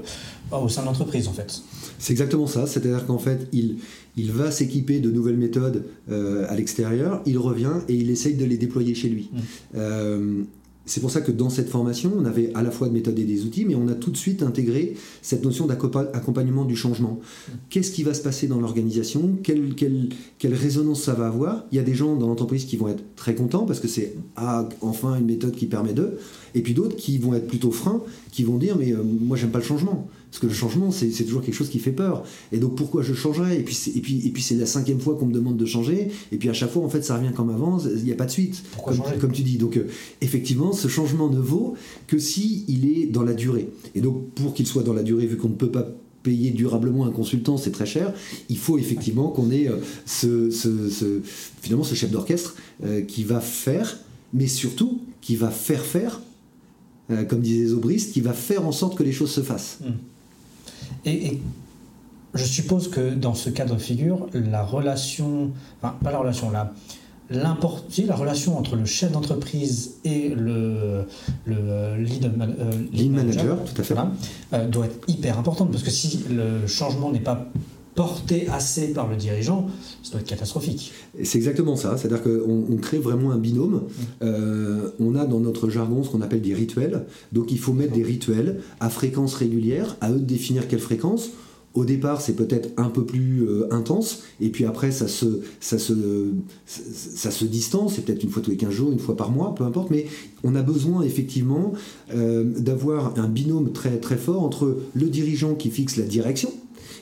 [0.52, 1.62] au sein de l'entreprise, en fait.
[2.00, 3.76] C'est exactement ça, c'est-à-dire qu'en fait, il,
[4.16, 8.44] il va s'équiper de nouvelles méthodes euh, à l'extérieur, il revient et il essaye de
[8.46, 9.28] les déployer chez lui.
[9.32, 9.38] Mmh.
[9.76, 10.42] Euh,
[10.86, 13.24] c'est pour ça que dans cette formation, on avait à la fois des méthodes et
[13.24, 17.20] des outils, mais on a tout de suite intégré cette notion d'accompagnement du changement.
[17.20, 17.52] Mmh.
[17.68, 19.36] Qu'est-ce qui va se passer dans l'organisation?
[19.42, 21.66] Quelle, quelle, résonance ça va avoir?
[21.70, 24.14] Il y a des gens dans l'entreprise qui vont être très contents parce que c'est
[24.36, 26.18] ah, enfin une méthode qui permet d'eux,
[26.54, 29.50] et puis d'autres qui vont être plutôt freins, qui vont dire mais euh, moi j'aime
[29.50, 32.22] pas le changement Parce que le changement, c'est toujours quelque chose qui fait peur.
[32.52, 33.58] Et donc pourquoi je changerais?
[33.58, 36.08] Et puis et puis et puis c'est la cinquième fois qu'on me demande de changer.
[36.30, 37.78] Et puis à chaque fois, en fait, ça revient comme avant.
[37.80, 38.62] Il n'y a pas de suite.
[38.72, 39.58] Pourquoi comme, comme, tu dis.
[39.58, 39.88] Donc euh,
[40.20, 41.74] effectivement, ce changement ne vaut
[42.06, 43.68] que si il est dans la durée.
[43.94, 45.88] Et donc pour qu'il soit dans la durée, vu qu'on ne peut pas
[46.22, 48.12] payer durablement un consultant, c'est très cher.
[48.48, 51.20] Il faut effectivement qu'on ait euh, ce, ce,
[51.60, 53.98] finalement ce chef d'orchestre euh, qui va faire,
[54.32, 56.20] mais surtout qui va faire faire,
[57.10, 59.78] euh, comme disait Zobrist, qui va faire en sorte que les choses se fassent.
[59.80, 59.92] Hmm.
[61.04, 61.40] Et,
[62.32, 65.50] je suppose que dans ce cadre de figure, la relation,
[65.82, 66.72] enfin pas la relation, la,
[67.30, 67.56] la
[68.14, 71.06] relation entre le chef d'entreprise et le,
[71.44, 73.96] le lead, euh, manager, tout à fait.
[74.52, 77.46] Euh, doit être hyper importante parce que si le changement n'est pas
[78.00, 79.66] porté assez par le dirigeant,
[80.02, 80.92] ça doit être catastrophique.
[81.22, 83.74] C'est exactement ça, c'est-à-dire qu'on on crée vraiment un binôme.
[83.74, 83.90] Mmh.
[84.22, 87.92] Euh, on a dans notre jargon ce qu'on appelle des rituels, donc il faut mettre
[87.92, 91.28] des rituels à fréquence régulière, à eux de définir quelle fréquence.
[91.74, 95.78] Au départ, c'est peut-être un peu plus euh, intense, et puis après, ça se, ça
[95.78, 95.92] se,
[96.64, 99.54] ça se distance, c'est peut-être une fois tous les 15 jours, une fois par mois,
[99.54, 100.06] peu importe, mais
[100.42, 101.74] on a besoin effectivement
[102.14, 106.50] euh, d'avoir un binôme très, très fort entre le dirigeant qui fixe la direction,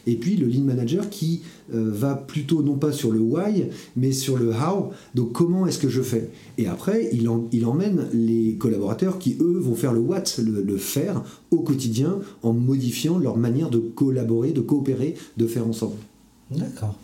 [0.06, 1.42] et puis le lean manager qui
[1.74, 4.90] euh, va plutôt non pas sur le why, mais sur le how.
[5.14, 6.30] Donc comment est-ce que je fais?
[6.56, 7.28] Et après, il,
[7.66, 13.18] emmène les collaborateurs qui, eux, vont faire le what, le, faire au quotidien en modifiant
[13.18, 15.96] leur manière de collaborer, de coopérer, de faire ensemble.
[16.50, 16.94] D'accord.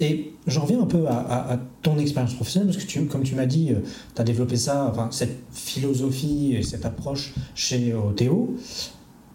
[0.00, 3.72] Et j'en reviens un peu à, ton expérience professionnelle, parce que comme tu m'as dit,
[3.72, 3.80] euh,
[4.14, 8.54] tu as développé ça, cette philosophie et cette approche chez Théo.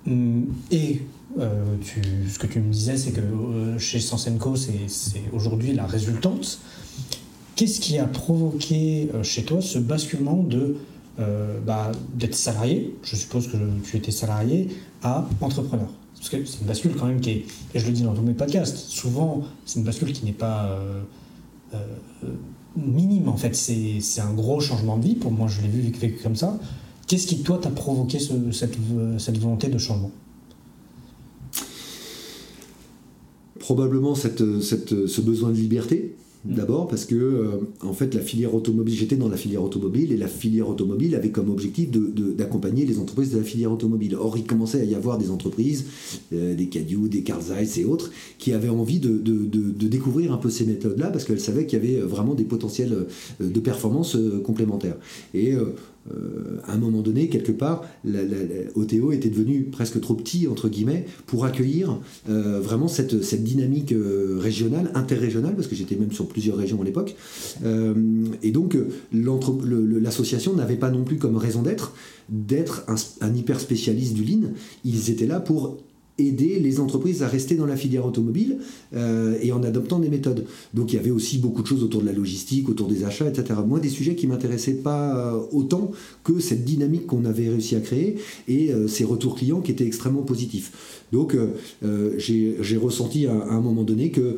[0.07, 1.01] Hum, et
[1.39, 1.75] euh,
[2.29, 6.59] ce que tu me disais, c'est que euh, chez Sensenco, c'est aujourd'hui la résultante.
[7.55, 10.77] Qu'est-ce qui a provoqué euh, chez toi ce basculement de
[11.67, 14.69] bah, d'être salarié, je suppose que tu étais salarié,
[15.03, 15.87] à entrepreneur?
[16.15, 18.23] Parce que c'est une bascule quand même qui est, et je le dis dans tous
[18.23, 20.75] mes podcasts, souvent c'est une bascule qui n'est pas
[22.75, 26.19] minime en fait, c'est un gros changement de vie, pour moi je l'ai vu vécu
[26.23, 26.57] comme ça.
[27.05, 30.09] Qu'est-ce qui toi t'a provoqué cette volonté de changement?
[33.63, 36.55] Probablement cette, cette, ce besoin de liberté, mm.
[36.55, 37.47] D'abord parce que euh,
[37.79, 41.29] en fait la filière automobile, j'étais dans la filière automobile et la filière automobile avait
[41.29, 44.17] comme objectif d'accompagner de, les entreprises de la filière automobile.
[44.17, 45.85] Or il commençait à y avoir des entreprises,
[46.33, 50.37] euh, des Cadieux, des Carl Zeiss et autres, qui avaient envie de, de découvrir un
[50.37, 54.17] peu ces méthodes-là parce qu'elles savaient qu'il y avait vraiment des potentiels euh, de performance
[54.43, 54.97] complémentaires.
[55.33, 55.73] Et euh,
[56.65, 61.45] à un moment donné, quelque part, la, était devenu presque trop petit, entre guillemets, pour
[61.45, 66.57] accueillir euh, vraiment cette, cette dynamique euh, régionale, interrégionale, parce que j'étais même sur plusieurs
[66.57, 67.15] régions à l'époque.
[68.41, 68.77] et donc,
[69.13, 71.93] l'association n'avait pas non plus comme raison d'être
[72.29, 74.53] d'être un, un hyper spécialiste du lean.
[74.85, 75.77] Ils étaient là pour
[76.19, 78.57] aider les entreprises à rester dans la filière automobile
[78.93, 80.45] euh, et en adoptant des méthodes.
[80.73, 83.27] Donc il y avait aussi beaucoup de choses autour de la logistique, autour des achats,
[83.27, 83.59] etc.
[83.65, 85.91] Moi, des sujets qui m'intéressaient pas euh, autant
[86.23, 89.87] que cette dynamique qu'on avait réussi à créer et euh, ces retours clients qui étaient
[89.87, 91.03] extrêmement positifs.
[91.11, 91.37] Donc
[92.17, 94.37] j'ai ressenti à, un moment donné que,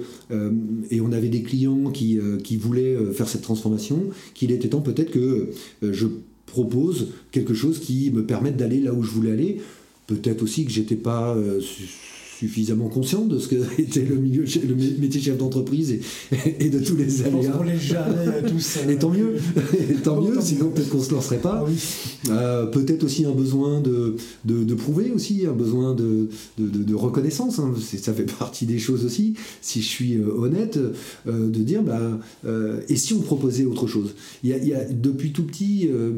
[0.91, 2.17] et on avait des clients qui
[2.57, 6.07] voulaient faire cette transformation, qu'il était temps peut-être que je
[6.45, 9.61] propose quelque chose qui me permette d'aller là où je voulais aller
[10.07, 11.59] Peut-être aussi que j'étais pas euh,
[12.37, 15.91] suffisamment conscient de ce que était le, milieu, le métier chef d'entreprise
[16.59, 17.59] et, de tous les aléas.
[17.63, 18.77] les tous.
[18.89, 19.35] et tant mieux,
[20.03, 21.65] tant mieux, sinon peut-être qu'on se lancerait pas.
[22.27, 24.15] Ah euh, peut-être aussi un besoin de,
[24.45, 27.59] de, prouver aussi, un besoin de, de, reconnaissance.
[27.59, 27.73] Hein.
[27.97, 30.77] Ça fait partie des choses aussi, si je suis euh, honnête,
[31.25, 32.19] de dire bah,
[32.89, 34.15] et si on proposait autre chose?
[34.43, 36.11] Il y a, il y a depuis tout petit euh,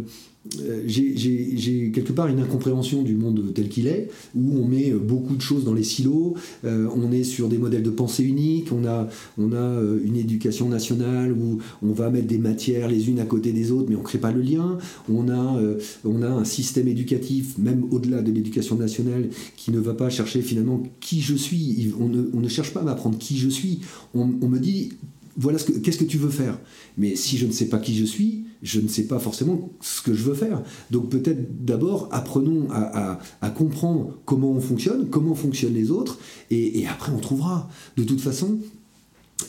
[0.85, 5.41] j'ai quelque part une incompréhension du monde tel qu'il est, où on met beaucoup de
[5.41, 9.07] choses dans les silos, euh, on est sur des modèles de pensée uniques, on a,
[9.37, 13.25] on a euh, une éducation nationale où on va mettre des matières les unes à
[13.25, 14.77] côté des autres, mais on ne crée pas le lien,
[15.09, 15.61] on a,
[16.05, 20.41] on a un système éducatif, même au-delà de l'éducation nationale, qui ne va pas chercher
[20.41, 23.79] finalement qui je suis, on ne, on ne cherche pas à m'apprendre qui je suis,
[24.13, 24.91] on, on me dit
[25.37, 26.59] voilà ce qu'est-ce que tu veux faire?
[26.97, 30.01] Mais si je ne sais pas qui je suis, je ne sais pas forcément ce
[30.01, 30.61] que je veux faire.
[30.91, 36.19] Donc peut-être d'abord apprenons à, comprendre comment on fonctionne, comment fonctionnent les autres,
[36.51, 37.69] et, après on trouvera.
[37.95, 38.59] De toute façon,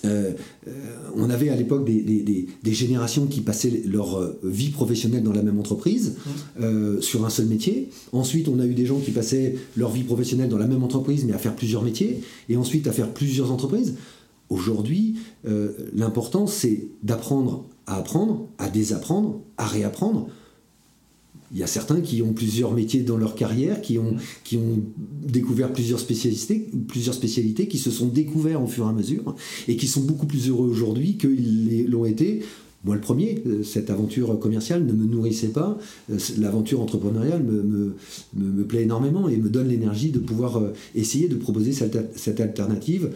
[0.04, 0.32] euh,
[0.66, 0.70] euh,
[1.16, 5.58] on avait à l'époque des, générations qui passaient leur euh, vie professionnelle dans la même
[5.58, 6.16] entreprise,
[6.58, 7.00] mmh.
[7.00, 7.88] sur un seul métier.
[8.12, 11.24] Ensuite, on a eu des gens qui passaient leur vie professionnelle dans la même entreprise,
[11.24, 13.94] mais à faire plusieurs métiers, et ensuite à faire plusieurs entreprises.
[14.50, 15.16] Aujourd'hui,
[15.94, 20.28] l'important, c'est d'apprendre à apprendre, à désapprendre, à réapprendre,
[21.50, 24.82] Il y a certains qui ont plusieurs métiers dans leur carrière, qui ont, qui ont
[25.26, 29.34] découvert plusieurs spécialités, plusieurs spécialités, qui se sont découverts au fur et à mesure
[29.66, 32.42] et qui sont beaucoup plus heureux aujourd'hui qu'ils l'ont été
[32.84, 35.76] moi, le premier, euh, cette aventure commerciale ne me nourrissait pas.
[36.12, 41.34] Euh, l'aventure entrepreneuriale me, plaît énormément et me donne l'énergie de pouvoir euh, essayer de
[41.34, 43.10] proposer cette, alternative,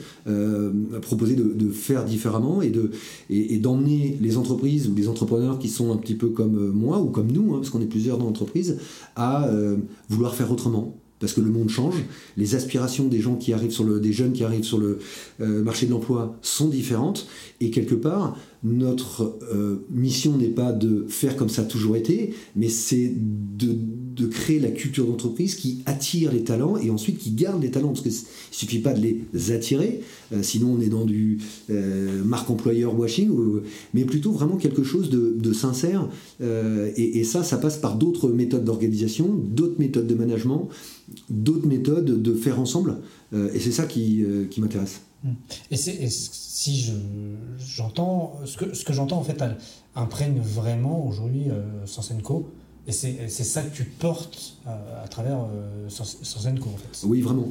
[1.00, 6.14] proposer de, faire différemment et, d'emmener les entreprises ou les entrepreneurs qui sont un petit
[6.14, 8.78] peu comme moi ou comme nous, hein, parce qu'on est plusieurs dans l'entreprise,
[9.14, 9.48] à
[10.08, 11.94] vouloir faire autrement, parce que le monde change,
[12.36, 14.98] les aspirations des gens qui arrivent sur le, des jeunes qui arrivent sur le
[15.40, 17.28] euh, marché de l'emploi sont différentes,
[17.60, 22.34] et quelque part, notre euh, mission n'est pas de faire comme ça a toujours été,
[22.56, 23.68] mais c'est de,
[24.14, 27.88] de, créer la culture d'entreprise qui attire les talents et ensuite qui garde les talents,
[27.88, 28.16] parce qu'il ne
[28.50, 30.00] suffit pas de les attirer,
[30.32, 31.38] euh, sinon on est dans du
[32.24, 33.30] marque employeur washing,
[33.94, 36.08] mais plutôt vraiment quelque chose de, sincère,
[36.40, 40.68] et, et ça, ça passe par d'autres méthodes d'organisation, d'autres méthodes de management,
[41.30, 42.98] d'autres méthodes de faire ensemble.
[43.32, 45.02] Euh, et c'est ça qui, euh, qui m'intéresse.
[45.70, 46.92] Et, si
[47.58, 49.42] j'entends, ce que, ce que j'entends en fait
[49.94, 52.50] imprègne vraiment aujourd'hui euh, Sansenco,
[52.86, 55.38] et c'est ça que tu portes à travers
[55.88, 57.06] Sansenco en fait.
[57.06, 57.48] Oui, vraiment.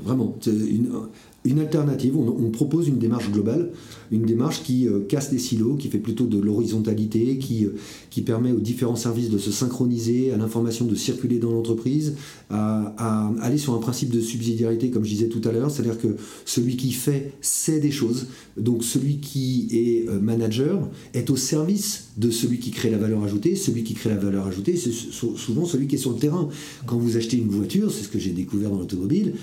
[0.00, 0.34] Vraiment.
[0.46, 1.08] Une,
[1.46, 2.16] une alternative.
[2.16, 3.70] On, propose une démarche globale,
[4.10, 7.76] une démarche qui euh, casse des silos, qui fait plutôt de l'horizontalité, qui, euh,
[8.10, 12.14] qui permet aux différents services de se synchroniser, à l'information de circuler dans l'entreprise,
[12.50, 16.16] à, aller sur un principe de subsidiarité, comme je disais tout à l'heure, c'est-à-dire que
[16.44, 22.08] celui qui fait sait des choses, donc celui qui est euh, manager est au service
[22.16, 23.56] de celui qui crée la valeur ajoutée.
[23.56, 26.48] Celui qui crée la valeur ajoutée, c'est souvent celui qui est sur le terrain.
[26.86, 29.34] Quand vous achetez une voiture, c'est ce que j'ai découvert dans l'automobile,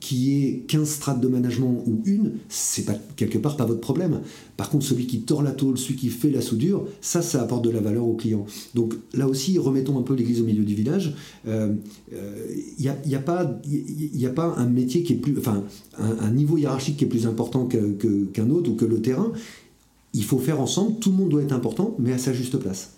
[0.00, 4.20] qui est 15 strates de management ou une, c'est pas quelque part pas votre problème.
[4.56, 7.64] Par contre, celui qui tord la tôle, celui qui fait la soudure, ça, ça apporte
[7.64, 8.46] de la valeur au client.
[8.74, 11.14] Donc là aussi, remettons un peu l'église au milieu du village.
[11.44, 11.74] Il euh,
[12.78, 15.62] n'y euh, a, a, pas, il a pas un métier qui est plus, enfin,
[15.98, 19.32] un, niveau hiérarchique qui est plus important qu'un autre ou que le terrain.
[20.14, 20.98] Il faut faire ensemble.
[20.98, 22.92] Tout le monde doit être important, mais à sa juste place.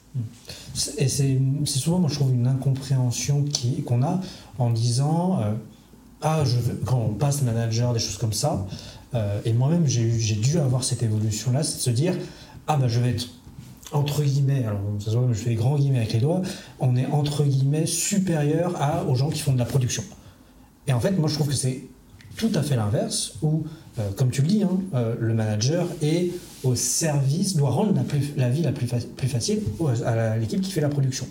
[0.99, 3.45] Et c'est souvent, moi, je trouve, une incompréhension
[3.85, 4.21] qu'on a
[4.59, 5.41] en disant.
[5.41, 5.55] Euh,
[6.23, 8.67] ah, je quand on passe manager, des choses comme ça,
[9.15, 12.15] euh, et moi-même j'ai dû avoir cette évolution-là, c'est de se dire,
[12.67, 13.29] ah ben je vais être
[13.93, 16.43] entre guillemets, alors ça se voit, je fais des grands guillemets avec les doigts,
[16.79, 18.75] on est entre guillemets supérieur
[19.09, 20.03] aux gens qui font de la production.
[20.87, 21.85] Et en fait, moi je trouve que c'est
[22.37, 23.65] tout à fait l'inverse, où,
[23.99, 26.31] euh, comme tu le dis, hein, euh, le manager est
[26.63, 27.95] au service, doit rendre
[28.37, 29.61] la, vie la plus, facile
[30.05, 31.27] à l'équipe qui fait la production.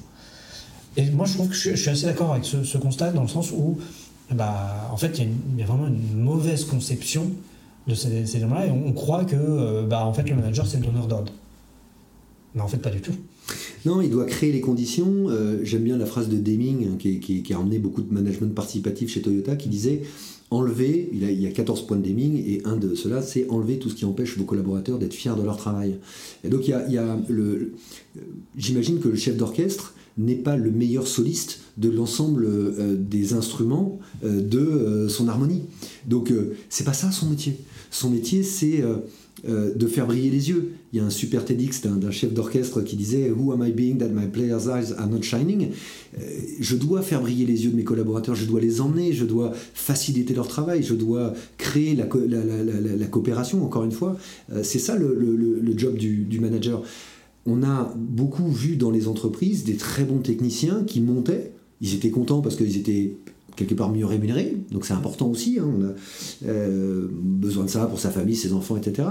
[0.96, 3.52] Et moi je trouve que je, suis assez d'accord avec ce, constat, dans le sens
[3.52, 3.78] où
[4.36, 7.32] bah, en fait, il y, a vraiment une mauvaise conception
[7.88, 10.80] de ces, ces là et on, croit que euh, bah, en fait, le manager, c'est
[10.80, 11.32] le donneur d'ordre.
[12.54, 13.14] Mais en fait, pas du tout.
[13.86, 15.30] Non, il doit créer les conditions.
[15.30, 18.54] Euh, j'aime bien la phrase de Deming, hein, qui, qui, a emmené beaucoup de management
[18.54, 20.02] participatif chez Toyota, qui disait
[20.50, 23.90] enlever, il, y a 14 points de Deming, et un de ceux-là, c'est enlever tout
[23.90, 25.98] ce qui empêche vos collaborateurs d'être fiers de leur travail.
[26.44, 27.74] Et donc, il y a le.
[28.58, 34.00] J'imagine que le chef d'orchestre, n'est pas le meilleur soliste de l'ensemble euh, des instruments
[34.24, 35.64] euh, de euh, son harmonie.
[36.08, 36.34] Donc
[36.70, 37.58] c'est pas ça son métier.
[37.92, 38.84] Son métier c'est
[39.46, 40.74] de faire briller les yeux.
[40.92, 43.98] Il y a un super TEDx d'un chef d'orchestre qui disait Who am I being
[43.98, 45.70] that my players' eyes are not shining?
[46.60, 49.54] Je dois faire briller les yeux de mes collaborateurs, je dois les emmener, je dois
[49.74, 52.06] faciliter leur travail, je dois créer la,
[53.08, 54.18] coopération, encore une fois.
[54.64, 56.84] c'est ça le, job du manager
[57.48, 61.54] on a beaucoup vu dans les entreprises des très bons techniciens qui montaient.
[61.80, 63.16] Ils étaient contents parce qu'ils étaient
[63.58, 65.58] quelque part mieux rémunérés, donc c'est important aussi.
[65.60, 65.68] Hein.
[65.68, 69.10] on a euh, besoin de ça pour sa famille, ses enfants, etc.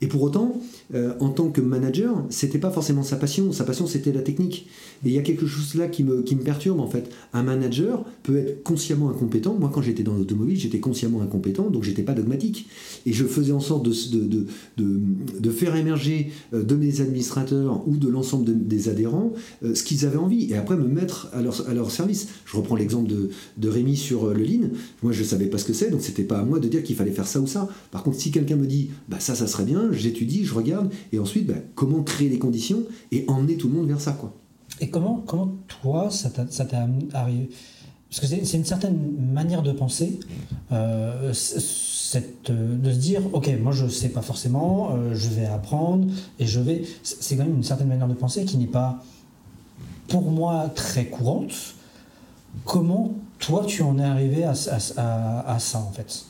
[0.00, 0.58] Et pour autant,
[0.94, 3.52] euh, en tant que manager, c'était pas forcément sa passion.
[3.52, 4.68] Sa passion, c'était la technique.
[5.04, 7.10] Et il y a quelque chose là qui me, qui me perturbe en fait.
[7.32, 9.56] Un manager peut être consciemment incompétent.
[9.58, 12.68] Moi, quand j'étais dans l'automobile, j'étais consciemment incompétent, donc j'étais pas dogmatique.
[13.04, 15.00] Et je faisais en sorte de, de, de,
[15.40, 19.32] de faire émerger euh, de mes administrateurs ou de l'ensemble des adhérents
[19.62, 20.50] ce qu'ils avaient envie.
[20.50, 22.28] Et après, me mettre à leur, à leur service.
[22.44, 24.68] Je reprends l'exemple de, de Rémi sur le lean.
[25.02, 26.96] Moi, je savais pas ce que c'est, donc c'était pas à moi de dire qu'il
[26.96, 27.68] fallait faire ça ou ça.
[27.90, 31.18] Par contre, si quelqu'un me dit, bah ça, ça serait bien, j'étudie, je regarde, et
[31.18, 34.12] ensuite, ben, comment créer les conditions et emmener tout le monde vers ça.
[34.12, 34.34] Quoi.
[34.80, 36.76] Et comment, comment toi, ça t'est
[37.12, 37.50] arrivé?
[38.10, 38.98] Parce que c'est une certaine
[39.34, 40.18] manière de penser,
[40.72, 46.06] euh, cette, de se dire, ok, moi je sais pas forcément, euh, je vais apprendre,
[46.38, 46.84] et je vais...
[47.02, 49.04] C'est quand même une certaine manière de penser qui n'est pas,
[50.08, 51.52] pour moi, très courante.
[52.64, 54.54] Comment toi tu en es arrivé à,
[54.96, 56.24] à, à ça en fait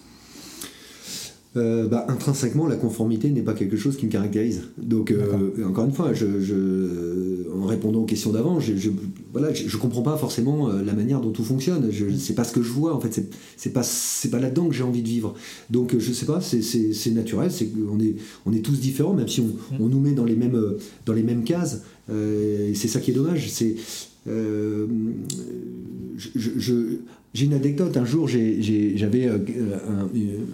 [1.57, 4.65] euh, bah, intrinsèquement, la conformité n'est pas quelque chose qui me caractérise.
[4.77, 8.91] Donc, euh, encore une fois, je, en répondant aux questions d'avant, je, je,
[9.33, 11.89] voilà, je, comprends pas forcément euh, la manière dont tout fonctionne.
[11.91, 12.95] Je sais pas ce que je vois.
[12.95, 13.25] En fait,
[13.57, 15.35] c'est pas c'est pas là-dedans que j'ai envie de vivre.
[15.71, 16.41] Donc, je sais pas.
[16.41, 17.51] C'est naturel.
[17.51, 20.37] C'est on est on est tous différents, même si on, on, nous met dans les
[20.37, 20.61] mêmes
[21.07, 21.83] dans les mêmes cases.
[22.09, 23.51] c'est ça qui est dommage.
[23.51, 23.75] C'est
[26.17, 26.99] je,
[27.35, 27.97] j'ai une anecdote.
[27.97, 29.39] Un jour, j'avais euh,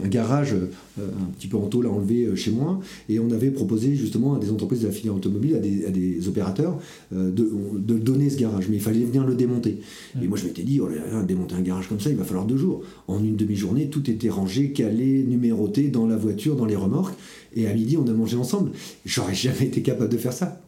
[0.02, 3.30] un, garage euh, un petit peu en tôle à enlever euh, chez moi, et on
[3.30, 6.78] avait proposé justement à des entreprises de la filière automobile, à des, opérateurs,
[7.12, 8.68] de, donner ce garage.
[8.68, 9.78] Mais il fallait venir le démonter.
[10.20, 10.88] Et moi, je m'étais dit, oh
[11.26, 12.82] démonter un garage comme ça, il va falloir deux jours.
[13.08, 17.14] En une demi-journée, tout était rangé, calé, numéroté dans la voiture, dans les remorques.
[17.54, 18.72] Et à midi, on a mangé ensemble.
[19.04, 20.63] J'aurais jamais été capable de faire ça.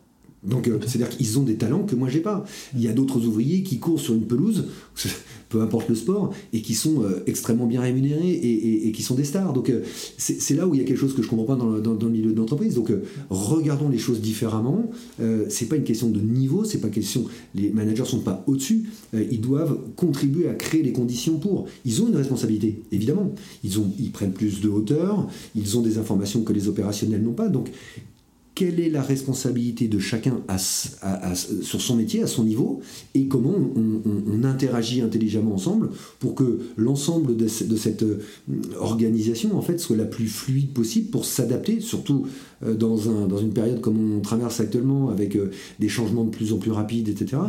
[0.46, 2.44] Donc, c'est-à-dire qu'ils ont des talents que moi j'ai pas.
[2.74, 4.66] Il y a d'autres ouvriers qui courent sur une pelouse
[5.48, 9.24] peu importe le sport, et qui sont euh, extrêmement bien rémunérés et, qui sont des
[9.24, 9.52] stars.
[9.52, 9.82] Donc euh,
[10.18, 12.32] c'est là où il y a quelque chose que je comprends pas dans le, milieu
[12.32, 12.74] de l'entreprise.
[12.74, 14.90] Donc euh, regardons les choses différemment.
[15.48, 17.24] c'est pas une question de niveau, c'est pas question.
[17.54, 18.86] Les managers sont pas au-dessus.
[19.14, 21.66] ils doivent contribuer à créer les conditions pour.
[21.84, 23.34] Ils ont une responsabilité, évidemment.
[23.64, 25.28] Ils ont, ils prennent plus de hauteur.
[25.54, 27.48] Ils ont des informations que les opérationnels n'ont pas.
[27.48, 27.70] Donc
[28.56, 30.40] quelle est la responsabilité de chacun
[31.62, 32.80] sur son métier, à son niveau,
[33.14, 35.90] et comment on, interagit intelligemment ensemble
[36.20, 38.22] pour que l'ensemble de, cette euh,
[38.78, 42.26] organisation en fait soit la plus fluide possible pour s'adapter, surtout
[42.64, 46.30] euh, dans, un, dans, une période comme on traverse actuellement avec euh, des changements de
[46.30, 47.42] plus en plus rapides, etc.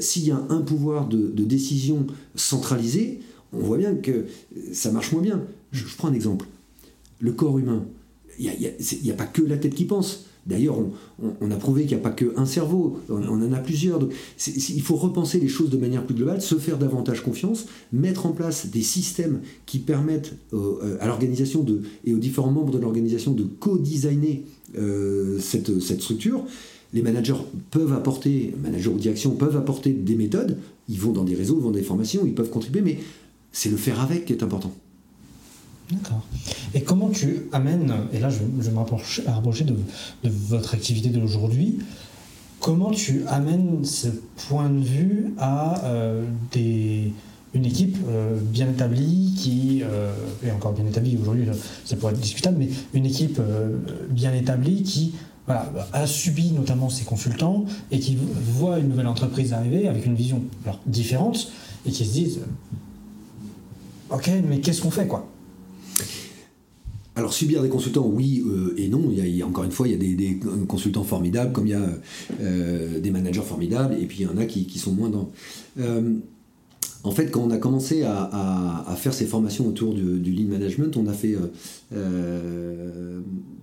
[0.00, 3.20] S'il y a un pouvoir de, décision centralisé,
[3.52, 4.24] on voit bien que
[4.72, 5.42] ça marche moins bien.
[5.72, 6.46] Je, prends un exemple.
[7.20, 7.84] Le corps humain,
[8.38, 8.52] il
[9.02, 10.25] n'y a, pas que la tête qui pense.
[10.46, 10.76] D'ailleurs,
[11.40, 13.98] on, a prouvé qu'il n'y a pas qu'un cerveau, on, en a plusieurs.
[14.46, 18.32] Il faut repenser les choses de manière plus globale, se faire davantage confiance, mettre en
[18.32, 21.66] place des systèmes qui permettent euh, à l'organisation
[22.04, 24.44] et aux différents membres de l'organisation de co-designer
[24.78, 26.44] euh, cette, cette structure.
[26.92, 27.34] Les managers
[27.72, 31.62] peuvent apporter, managers ou direction peuvent apporter des méthodes, ils vont dans des réseaux, ils
[31.62, 32.98] vont dans des formations, ils peuvent contribuer, mais
[33.50, 34.72] c'est le faire avec qui est important.
[35.90, 36.26] D'accord.
[36.74, 39.74] Et comment tu amènes, et là je, je me rapproche, rapprocher de,
[40.24, 41.78] de, votre activité d'aujourd'hui,
[42.58, 44.08] comment tu amènes ce
[44.48, 47.12] point de vue à euh, des,
[47.54, 50.12] une équipe euh, bien établie qui, euh,
[50.44, 51.46] et encore bien établie aujourd'hui,
[51.84, 53.40] ça pourrait être discutable, mais une équipe
[54.10, 55.14] bien établie qui
[55.48, 60.42] a subi notamment ses consultants et qui voit une nouvelle entreprise arriver avec une vision
[60.86, 61.52] différente
[61.86, 62.40] et qui se disent
[64.10, 65.28] Ok, mais qu'est-ce qu'on fait quoi?
[67.16, 69.08] Alors subir des consultants, oui euh, et non.
[69.10, 71.74] Il y, a, encore une fois, il y a des, consultants formidables, comme il y
[71.74, 71.88] a
[72.42, 75.30] euh, des managers formidables, et puis il y en a qui, sont moins dans.
[75.80, 76.12] Euh,
[77.04, 80.94] en fait, quand on a commencé à, faire ces formations autour du, du lean management,
[80.96, 81.36] on a fait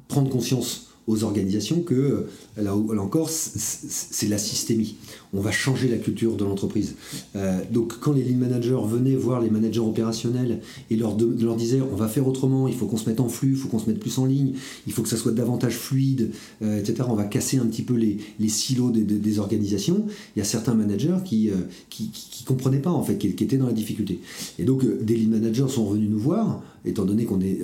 [0.07, 2.27] prendre conscience aux organisations que, euh,
[2.61, 4.95] là, encore, c'est la systémie.
[5.33, 6.95] On va changer la culture de l'entreprise.
[7.35, 11.95] Euh, donc quand les lean managers venaient voir les managers opérationnels et leur, disaient on
[11.95, 13.99] va faire autrement, il faut qu'on se mette en flux, il faut qu'on se mette
[13.99, 14.53] plus en ligne,
[14.87, 17.03] il faut que ça soit davantage fluide, euh, etc.
[17.09, 20.05] On va casser un petit peu les, silos des, organisations.
[20.35, 21.49] Il y a certains managers qui
[21.89, 22.11] qui,
[22.45, 24.19] comprenaient pas, en fait, qui, étaient dans la difficulté.
[24.59, 27.59] Et donc des lean managers sont revenus nous voir, étant donné qu'on est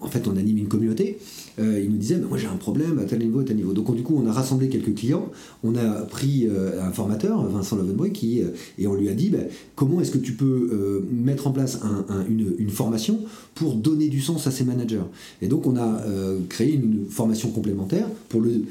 [0.00, 1.18] en fait, on anime une communauté.
[1.58, 3.72] Euh, il nous disait, moi j'ai un problème à tel niveau, à tel niveau.
[3.72, 5.30] Donc du coup, on a rassemblé quelques clients,
[5.62, 9.30] on a pris euh, un formateur, Vincent Lovenboy, qui, euh, et on lui a dit,
[9.30, 11.80] ben, comment est-ce que tu peux mettre en place
[12.28, 13.20] une, formation
[13.54, 15.02] pour donner du sens à ces managers?
[15.42, 16.02] Et donc on a
[16.48, 18.62] créé une formation complémentaire pour le,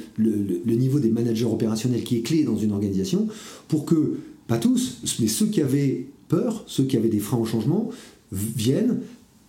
[0.65, 3.27] niveau des managers opérationnels qui est clé dans une organisation,
[3.67, 7.45] pour que, pas tous, mais ceux qui avaient peur, ceux qui avaient des freins au
[7.45, 7.89] changement,
[8.31, 8.99] viennent,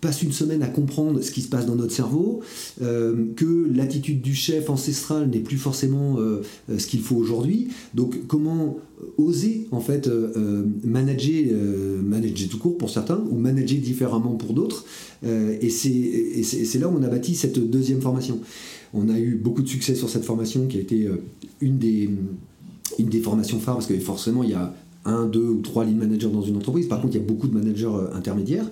[0.01, 2.41] passe une semaine à comprendre ce qui se passe dans notre cerveau,
[2.83, 7.69] euh, que l'attitude du chef ancestral n'est plus forcément euh, euh, ce qu'il faut aujourd'hui.
[7.95, 8.79] Donc comment
[9.17, 10.11] oser en fait
[10.85, 11.55] manager,
[12.03, 14.85] manager tout court pour certains ou manager différemment pour d'autres.
[15.25, 18.41] et c'est là où on a bâti cette deuxième formation.
[18.93, 21.09] On a eu beaucoup de succès sur cette formation qui a été
[21.63, 22.11] une des
[22.99, 25.97] une des formations phares parce que forcément il y a un, deux ou trois lead
[25.97, 26.87] managers dans une entreprise.
[26.87, 28.67] Par contre, il y a beaucoup de managers euh, intermédiaires.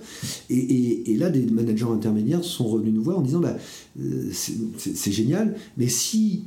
[0.49, 3.57] Et, là, des managers intermédiaires sont revenus nous voir en disant bah,
[3.99, 6.43] euh, c'est génial, mais si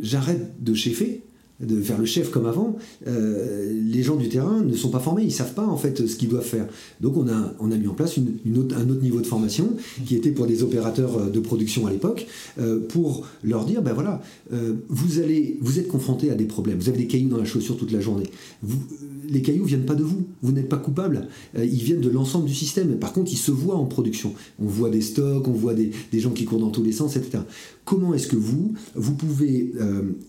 [0.00, 1.22] j'arrête de cheffer,
[1.60, 5.24] de faire le chef comme avant, euh, les gens du terrain ne sont pas formés,
[5.24, 6.66] ils savent pas en fait ce qu'ils doivent faire.
[7.00, 10.62] Donc on a, mis en place un autre niveau de formation qui était pour des
[10.62, 12.26] opérateurs euh, de production à l'époque,
[12.60, 14.22] euh, pour leur dire, ben voilà,
[14.88, 18.00] vous êtes confrontés à des problèmes, vous avez des cailloux dans la chaussure toute la
[18.00, 18.30] journée.
[19.30, 22.54] Les cailloux viennent pas de vous, vous n'êtes pas coupable, ils viennent de l'ensemble du
[22.54, 22.98] système.
[22.98, 24.32] Par contre, ils se voient en production.
[24.58, 27.42] On voit des stocks, on voit des gens qui courent dans tous les sens, etc.
[27.88, 29.72] Comment est-ce que vous, vous pouvez,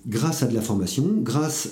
[0.08, 1.70] grâce à de la formation, grâce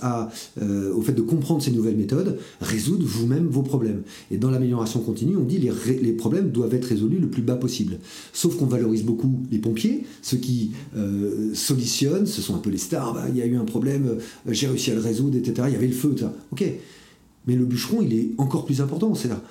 [0.61, 4.01] euh, au fait de comprendre ces nouvelles méthodes, résoudre vous-même vos problèmes?
[4.29, 5.71] Et dans l'amélioration continue, on dit les,
[6.01, 7.99] les problèmes doivent être résolus le plus bas possible.
[8.33, 12.79] Sauf qu'on valorise beaucoup les pompiers, ceux qui euh, solutionnent, ce sont un peu les
[12.79, 15.69] stars, bah, il y a eu un problème, euh, j'ai réussi à le résoudre, etc.
[15.69, 16.27] Il y avait le feu, etc.
[16.51, 16.69] Ok.
[17.47, 19.15] Mais le bûcheron, il est encore plus important.
[19.15, 19.41] C'est là.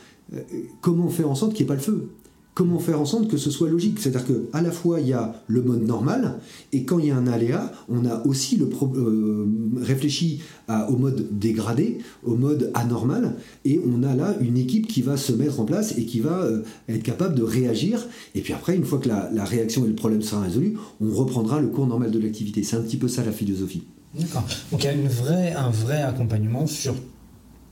[0.82, 2.10] comment faire en sorte qu'il n'y ait pas le feu?
[2.56, 5.42] Comment faire en sorte que ce soit logique C'est-à-dire qu'à la fois il y a
[5.46, 6.38] le mode normal,
[6.72, 9.46] et quand il y a un aléa, on a aussi le euh,
[9.82, 10.40] réfléchi
[10.88, 13.34] au mode dégradé, au mode anormal,
[13.66, 16.44] et on a là une équipe qui va se mettre en place et qui va
[16.44, 18.06] euh, être capable de réagir.
[18.34, 21.60] Et puis après, une fois que la, réaction et le problème sera résolu, on reprendra
[21.60, 22.62] le cours normal de l'activité.
[22.62, 23.82] C'est un petit peu ça la philosophie.
[24.18, 24.46] D'accord.
[24.72, 26.94] Donc il y a un vrai accompagnement sur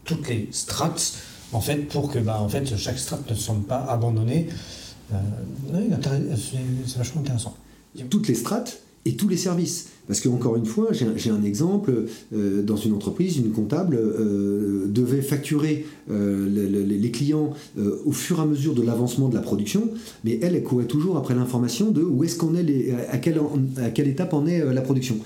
[0.04, 1.14] toutes les strates
[1.54, 4.48] en fait, pour que bah, en fait, chaque strate ne semble pas abandonné.
[5.12, 5.16] Euh,
[6.86, 7.56] c'est vachement intéressant.
[8.10, 9.90] Toutes les strates et tous les services.
[10.06, 14.86] Parce que encore une fois, j'ai un, exemple euh, dans une entreprise, une comptable euh,
[14.86, 17.52] devait facturer les clients
[18.04, 19.90] au fur et à mesure de l'avancement de la production,
[20.22, 24.34] mais elle, elle courait toujours après l'information de où est-ce qu'on est, à, quelle, étape
[24.34, 25.16] en est la production.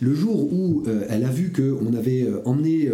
[0.00, 2.88] Le jour où elle a vu qu'on avait emmené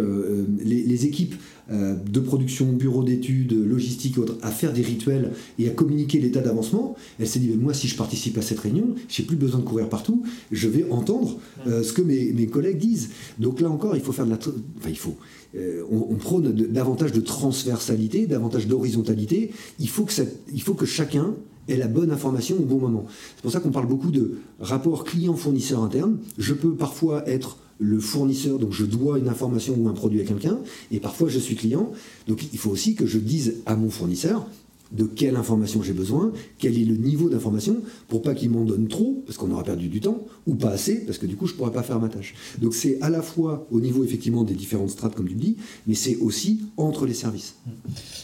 [0.63, 1.35] les, équipes
[1.71, 6.19] euh, de production, bureau d'études, logistique et autres, à faire des rituels et à communiquer
[6.19, 9.35] l'état d'avancement, elle s'est dit, mais moi si je participe à cette réunion, j'ai plus
[9.35, 10.21] besoin de courir partout,
[10.51, 11.34] je vais entendre
[11.67, 13.09] euh, ce que mes, collègues disent.
[13.39, 14.37] Donc là encore, il faut faire de la...
[14.37, 15.15] Enfin, il faut...
[15.55, 19.51] Euh, on, prône davantage de transversalité, davantage d'horizontalité.
[19.79, 20.13] Il, faut que
[20.53, 21.33] il faut que chacun
[21.69, 23.05] ait la bonne information au bon moment.
[23.35, 26.17] C'est pour ça qu'on parle beaucoup de rapport client-fournisseur interne.
[26.37, 30.23] Je peux parfois être le fournisseur, donc je dois une information ou un produit à
[30.23, 30.59] quelqu'un,
[30.91, 31.91] et parfois je suis client,
[32.27, 34.47] donc il faut aussi que je dise à mon fournisseur
[34.91, 37.77] de quelle information j'ai besoin, quel est le niveau d'information,
[38.07, 41.05] pour pas qu'il m'en donne trop, parce qu'on aura perdu du temps, ou pas assez,
[41.05, 42.35] parce que du coup je pourrais pas faire ma tâche.
[42.59, 45.57] Donc c'est à la fois au niveau effectivement des différentes strates, comme tu le dis,
[45.87, 47.55] mais c'est aussi entre les services.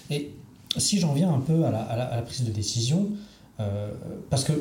[0.09, 0.31] Et
[0.77, 3.09] si j'en viens un peu à la, prise de décision,
[3.59, 3.89] euh,
[4.29, 4.53] parce que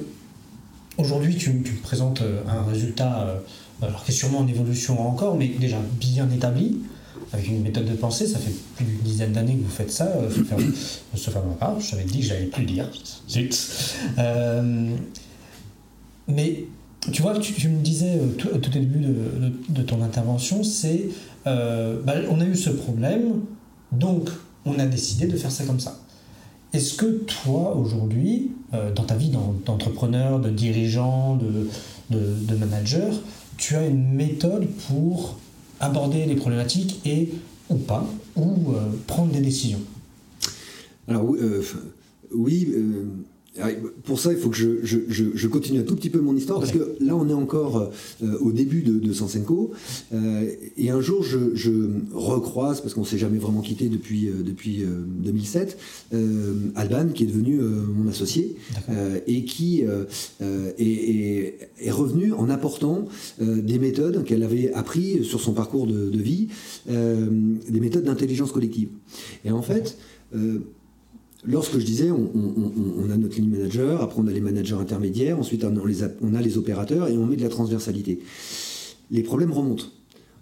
[0.99, 3.23] aujourd'hui tu, tu, présentes euh, un résultat...
[3.23, 3.39] Euh,
[3.83, 6.81] alors qui est sûrement en évolution encore, mais déjà bien établi,
[7.33, 8.27] avec une méthode de pensée.
[8.27, 10.31] Ça fait plus d'une dizaine d'années que vous faites ça, euh,
[11.15, 11.81] sauf à ma part.
[11.81, 12.91] Je t'avais dit que j'allais plus le dire.
[14.19, 14.95] Euh,
[16.29, 16.65] mais
[17.13, 19.01] tu vois, tu, me disais euh, tout, au début
[19.69, 21.09] de, ton intervention, c'est
[21.45, 23.41] bah, on a eu ce problème,
[23.93, 24.29] donc
[24.65, 25.99] on a décidé de faire ça comme ça.
[26.73, 28.53] Est-ce que toi, aujourd'hui,
[28.95, 29.33] dans ta vie
[29.67, 31.37] d'entrepreneur, de dirigeant,
[32.11, 33.13] de manager,
[33.57, 35.40] tu as une méthode pour
[35.81, 37.31] aborder les problématiques et
[37.69, 38.07] ou pas,
[38.37, 39.81] ou euh, prendre des décisions.
[41.09, 41.63] Alors oui, euh,
[42.33, 43.40] euh, ah,
[44.05, 46.97] pour ça, il faut que je, continue un tout petit peu mon histoire, parce que
[47.01, 47.91] là, on est encore
[48.23, 49.73] euh, au début de, de Sansenko,
[50.13, 54.43] euh, et un jour, je, recroise, parce qu'on ne s'est jamais vraiment quitté depuis, euh,
[54.45, 54.85] depuis
[55.23, 55.79] 2007,
[56.77, 58.57] Alban, qui est devenu mon associé,
[59.27, 59.83] et qui
[60.41, 63.07] est, est, revenu en apportant
[63.41, 66.49] des méthodes qu'elle avait appris sur son parcours de, de vie,
[66.87, 68.91] des méthodes d'intelligence collective.
[69.45, 69.99] Et en fait,
[71.45, 75.65] lorsque je disais, on, a notre ligne manager, après on a les managers intermédiaires, ensuite
[75.65, 75.75] on,
[76.23, 78.21] on a les opérateurs et on met de la transversalité.
[79.11, 79.87] Les problèmes remontent.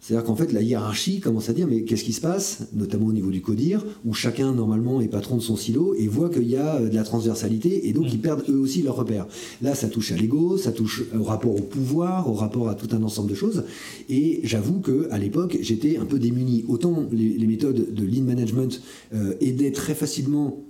[0.00, 3.12] C'est-à-dire qu'en fait, la hiérarchie commence à dire mais qu'est-ce qui se passe, notamment au
[3.12, 6.56] niveau du CODIR, où chacun normalement est patron de son silo et voit qu'il y
[6.56, 8.22] a euh, de la transversalité et donc ils mm.
[8.22, 9.26] perdent eux aussi leurs repères.
[9.60, 12.94] Là, ça touche à l'ego, ça touche au rapport au pouvoir, au rapport à tout
[12.94, 13.64] un ensemble de choses.
[14.08, 16.64] Et j'avoue que à l'époque, j'étais un peu démuni.
[16.68, 18.80] Autant les, méthodes de lean management
[19.14, 20.62] euh, aidaient très facilement,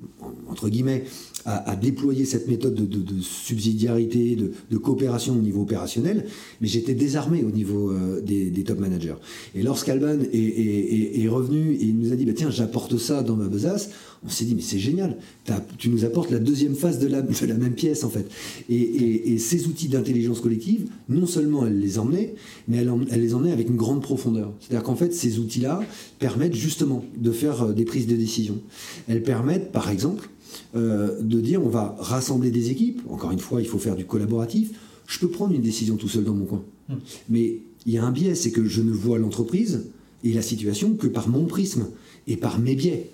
[0.49, 1.05] entre guillemets,
[1.49, 6.27] à, déployer cette méthode de, subsidiarité, de, coopération au niveau opérationnel,
[6.61, 9.15] mais j'étais désarmé au niveau euh, des, top managers.
[9.55, 13.37] Et lorsqu'Alban est, est, revenu et il nous a dit bah, tiens j'apporte ça dans
[13.37, 13.91] ma besace,
[14.25, 15.17] on s'est dit mais c'est génial,
[15.79, 17.23] tu nous apportes la deuxième phase de la,
[17.55, 18.29] même pièce en fait.
[18.69, 22.35] Et, ces outils d'intelligence collective, non seulement elle les emmenait,
[22.67, 24.53] mais elle, elle les emmenait avec une grande profondeur.
[24.61, 25.81] C'est-à-dire qu'en fait ces outils-là
[26.19, 28.59] permettent justement de faire euh, des prises de décision.
[29.09, 30.29] Elles permettent par exemple
[30.77, 33.03] euh, de dire on va rassembler des équipes.
[33.11, 34.71] Encore une fois, il faut faire du collaboratif.
[35.07, 36.63] Je peux prendre une décision tout seul dans mon coin.
[36.89, 36.97] Hmm.
[37.29, 39.87] Mais il y a un biais, c'est que je ne vois l'entreprise
[40.25, 41.87] et la situation que par mon prisme
[42.27, 43.11] et par mes biais.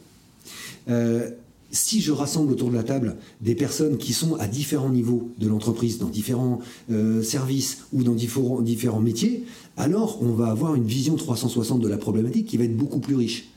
[0.89, 1.31] Euh,
[1.71, 5.49] si je rassemble autour de la table des personnes qui sont à différents niveaux de
[5.49, 9.45] l'entreprise, dans différents euh, services ou dans différents, différents métiers,
[9.77, 13.17] alors on va avoir une vision 360 de la problématique qui va être beaucoup plus
[13.17, 13.49] riche.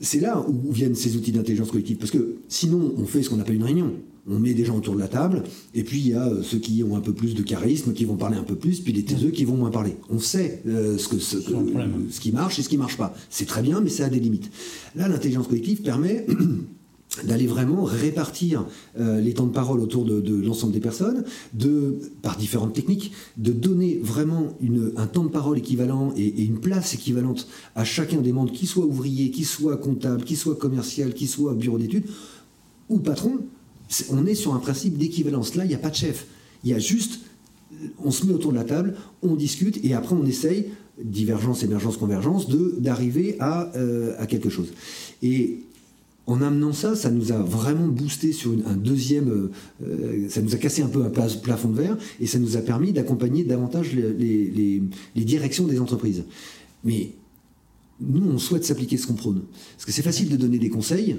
[0.00, 3.40] C'est là où viennent ces outils d'intelligence collective, parce que sinon on fait ce qu'on
[3.40, 3.92] appelle une réunion
[4.28, 5.42] on met des gens autour de la table,
[5.74, 8.04] et puis il y a euh, ceux qui ont un peu plus de charisme, qui
[8.04, 9.96] vont parler un peu plus, puis les taiseux qui vont moins parler.
[10.08, 13.14] On sait euh, ce, que, ce, ce, qui marche et ce qui marche pas.
[13.28, 14.50] C'est très bien, mais ça a des limites.
[14.94, 16.26] Là, l'intelligence collective permet
[17.24, 18.66] d'aller vraiment répartir
[18.98, 23.52] euh, les temps de parole autour de, l'ensemble des personnes, de, par différentes techniques, de
[23.52, 28.32] donner vraiment une, un temps de parole équivalent et, une place équivalente à chacun des
[28.32, 32.04] membres, qui soit ouvrier, qui soit comptable, qui soit commercial, qui soit bureau d'études,
[32.88, 33.38] ou patron,
[34.10, 35.56] on est sur un principe d'équivalence.
[35.56, 36.26] Là, il n'y a pas de chef.
[36.62, 37.20] Il y a juste,
[37.98, 40.66] on se met autour de la table, on discute et après on essaye,
[41.02, 42.46] divergence, émergence, convergence,
[42.78, 44.68] d'arriver à, euh, à quelque chose.
[45.22, 45.64] Et
[46.26, 49.50] en amenant ça, ça nous a vraiment boosté sur un deuxième,
[49.82, 52.60] euh, ça nous a cassé un peu un plafond de verre et ça nous a
[52.60, 54.82] permis d'accompagner davantage les,
[55.16, 56.24] directions des entreprises.
[56.84, 57.12] Mais
[58.00, 59.42] nous, on souhaite s'appliquer ce qu'on prône.
[59.74, 61.16] Parce que c'est facile de donner des conseils,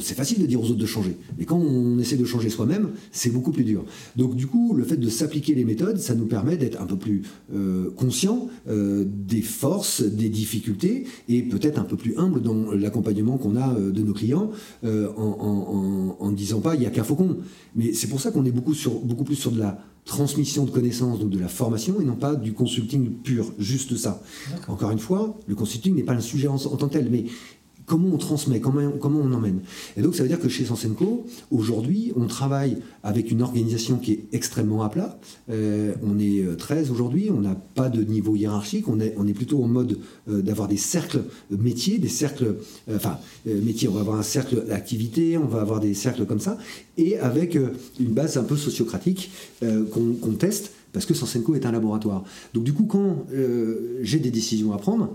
[0.00, 1.16] c'est facile de dire aux autres de changer.
[1.38, 3.84] Mais quand on essaie de changer soi-même, c'est beaucoup plus dur.
[4.16, 6.96] Donc du coup, le fait de s'appliquer les méthodes, ça nous permet d'être un peu
[6.96, 7.22] plus
[7.54, 13.38] euh, conscient euh, des forces, des difficultés, et peut-être un peu plus humble dans l'accompagnement
[13.38, 14.50] qu'on a euh, de nos clients,
[14.84, 17.36] en ne disant pas il n'y a qu'un faucon.
[17.74, 20.70] Mais c'est pour ça qu'on est beaucoup, sur, beaucoup plus sur de la transmission de
[20.70, 24.22] connaissances, donc de la formation, et non pas du consulting pur, juste ça.
[24.68, 27.24] Encore une fois, le consulting n'est pas un sujet en, en, tant que tel, mais
[27.86, 29.60] comment on transmet, comment, on emmène.
[29.96, 34.12] Et donc ça veut dire que chez Sensenco, aujourd'hui, on travaille avec une organisation qui
[34.12, 35.18] est extrêmement à plat.
[35.50, 39.62] Euh, on est 13 euh, aujourd'hui, on n'a pas de niveau hiérarchique, on est, plutôt
[39.62, 42.56] en mode euh, d'avoir des cercles métiers, des cercles,
[42.94, 46.58] enfin, métiers, on va avoir un cercle d'activité, on va avoir des cercles comme ça,
[46.96, 49.30] et avec une base un peu sociocratique
[49.60, 52.22] qu'on teste parce que Sensenco est un laboratoire.
[52.52, 53.24] Donc du coup, quand
[54.02, 55.14] j'ai des décisions à prendre,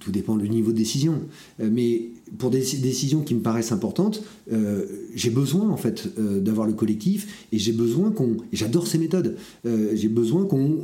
[0.00, 1.20] tout dépend du niveau de décision.
[1.60, 4.22] Euh, mais pour des décisions qui me paraissent importantes,
[4.52, 8.38] euh, j'ai besoin en fait euh, d'avoir le collectif et j'ai besoin qu'on.
[8.52, 9.36] J'adore ces méthodes.
[9.64, 10.78] j'ai besoin qu'on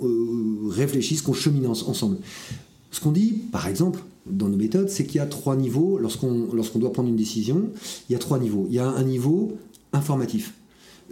[0.69, 2.19] réfléchisse, qu'on chemine ensemble.
[2.91, 5.99] Ce qu'on dit, par exemple, dans nos méthodes, c'est qu'il y a trois niveaux.
[5.99, 7.71] Lorsqu'on lorsqu'on doit prendre une décision,
[8.09, 8.67] il y a trois niveaux.
[8.69, 9.57] Il y a un niveau
[9.93, 10.55] informatif.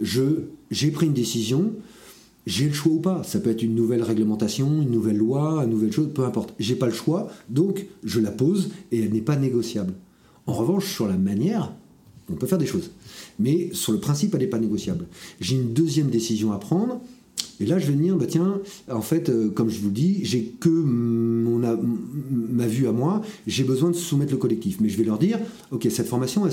[0.01, 1.71] J'ai pris une décision
[2.45, 3.23] j'ai le choix ou pas.
[3.23, 6.53] Ça peut être une nouvelle réglementation, une nouvelle loi, une nouvelle chose, peu importe.
[6.59, 9.93] J'ai pas le choix, donc je la pose et elle n'est pas négociable.
[10.47, 11.73] En revanche, sur la manière,
[12.29, 12.91] on peut faire des choses.
[13.39, 15.07] Mais sur le principe, elle n'est pas négociable.
[15.39, 17.01] J'ai une deuxième décision à prendre.
[17.59, 18.59] Et là, je vais dire, bah tiens,
[18.91, 23.21] en fait, euh, comme je vous le dis, j'ai que mon, ma vue à moi,
[23.47, 24.77] j'ai besoin de soumettre le collectif.
[24.81, 25.39] Mais je vais leur dire,
[25.71, 26.47] ok, cette formation,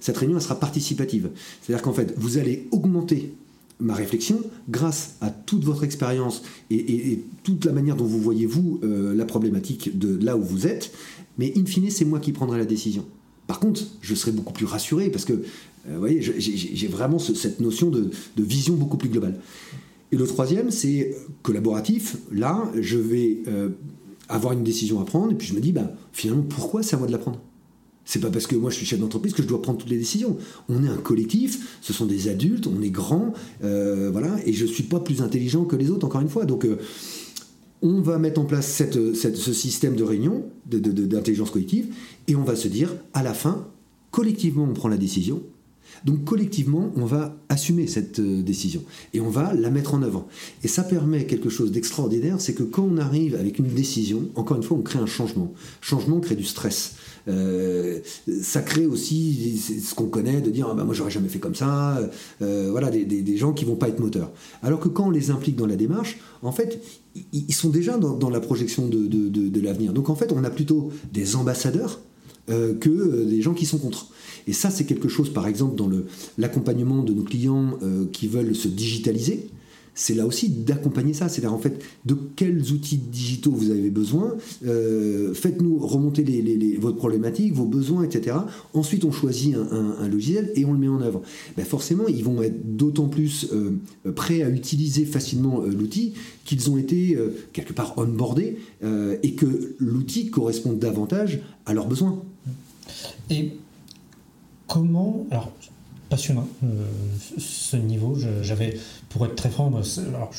[0.00, 1.30] cette réunion, elle sera participative.
[1.62, 3.32] C'est-à-dire qu'en fait, vous allez augmenter
[3.80, 8.80] ma réflexion, grâce à toute votre expérience et, toute la manière dont vous voyez, vous,
[8.82, 10.92] euh, la problématique de là où vous êtes,
[11.38, 13.04] mais in fine, c'est moi qui prendrai la décision.
[13.46, 17.60] Par contre, je serai beaucoup plus rassuré parce que, euh, vous voyez, j'ai vraiment cette
[17.60, 19.40] notion de, vision beaucoup plus globale.
[20.12, 22.16] Et le troisième, c'est collaboratif.
[22.32, 23.70] Là, je vais euh,
[24.28, 26.98] avoir une décision à prendre et puis je me dis, ben, finalement, pourquoi c'est à
[26.98, 27.40] moi de la prendre?
[28.10, 29.96] C'est pas parce que moi je suis chef d'entreprise que je dois prendre toutes les
[29.96, 30.36] décisions.
[30.68, 33.32] On est un collectif, ce sont des adultes, on est grands,
[33.62, 36.44] euh, voilà, et je suis pas plus intelligent que les autres, encore une fois.
[36.44, 36.78] Donc, euh,
[37.82, 38.82] on va mettre en place
[39.14, 41.94] ce système de réunion, d'intelligence collective,
[42.26, 43.68] et on va se dire, à la fin,
[44.10, 45.44] collectivement, on prend la décision.
[46.04, 48.82] Donc collectivement, on va assumer cette euh, décision
[49.12, 50.26] et on va la mettre en œuvre.
[50.62, 54.56] Et ça permet quelque chose d'extraordinaire, c'est que quand on arrive avec une décision, encore
[54.56, 55.52] une fois, on crée un changement.
[55.80, 56.94] Changement crée du stress.
[57.30, 58.00] Euh,
[58.42, 61.54] ça crée aussi ce qu'on connaît de dire ah bah, moi j'aurais jamais fait comme
[61.54, 61.98] ça
[62.42, 64.30] euh, voilà des, gens qui vont pas être moteurs.
[64.62, 66.82] Alors que quand on les implique dans la démarche en fait
[67.32, 69.92] ils sont déjà dans, la projection de, de, l'avenir.
[69.92, 72.00] Donc en fait on a plutôt des ambassadeurs
[72.50, 74.08] euh, que des gens qui sont contre.
[74.46, 75.90] Et ça c'est quelque chose par exemple dans
[76.38, 77.78] l'accompagnement de nos clients
[78.12, 79.50] qui veulent se digitaliser
[79.94, 81.28] c'est là aussi d'accompagner ça.
[81.28, 84.36] C'est-à-dire, en fait, de quels outils digitaux vous avez besoin,
[84.66, 86.24] euh, faites-nous remonter
[86.78, 88.36] votre problématique, vos besoins, etc.
[88.74, 91.22] Ensuite, on choisit un, logiciel et on le met en œuvre.
[91.56, 93.78] Ben forcément, ils vont être d'autant plus euh,
[94.12, 96.14] prêts à utiliser facilement euh, l'outil
[96.44, 97.16] qu'ils ont été
[97.52, 102.20] quelque part onboardés et que l'outil correspond davantage à leurs besoins.
[103.30, 103.52] Et
[104.66, 105.26] comment,
[106.10, 106.46] passionnant
[107.38, 109.72] ce niveau, j'avais pour être très franc,
[110.08, 110.30] alors,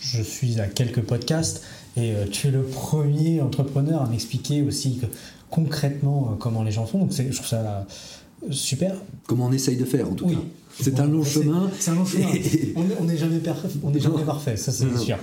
[0.00, 1.62] je suis à quelques podcasts
[1.96, 5.00] et tu es le premier entrepreneur à m'expliquer aussi
[5.50, 6.98] concrètement comment les gens font.
[6.98, 7.86] Donc je trouve ça
[8.50, 8.94] super.
[9.26, 10.36] Comment on essaye de faire en tout cas.
[10.80, 11.70] C'est un long chemin.
[11.78, 12.28] C'est un long chemin.
[13.00, 13.40] on n'est jamais,
[13.82, 15.18] on est jamais parfait, ça c'est sûr.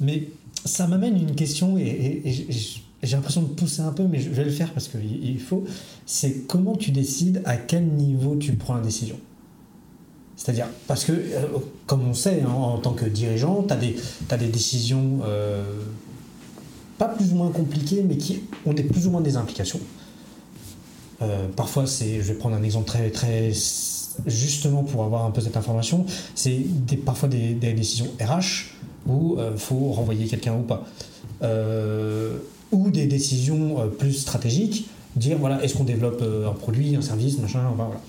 [0.00, 0.28] Mais
[0.64, 2.22] ça m'amène une question et,
[3.02, 5.64] j'ai l'impression de pousser un peu, mais je vais le faire parce qu'il faut.
[6.06, 9.16] C'est comment tu décides à quel niveau tu prends la décision
[10.42, 11.46] c'est-à-dire, parce que, euh,
[11.86, 15.62] comme on sait, hein, en tant que dirigeant, tu as des, décisions euh,
[16.98, 19.78] pas plus ou moins compliquées, mais qui ont des, plus ou moins des implications.
[21.20, 23.52] Euh, parfois, c'est, je vais prendre un exemple très, très
[24.26, 26.64] justement pour avoir un peu cette information, c'est
[27.04, 28.74] parfois des, décisions RH
[29.06, 30.84] où il faut renvoyer quelqu'un ou pas.
[32.72, 37.70] Ou des décisions plus stratégiques, dire voilà, est-ce qu'on développe un produit, un service, machin,
[37.76, 38.00] voilà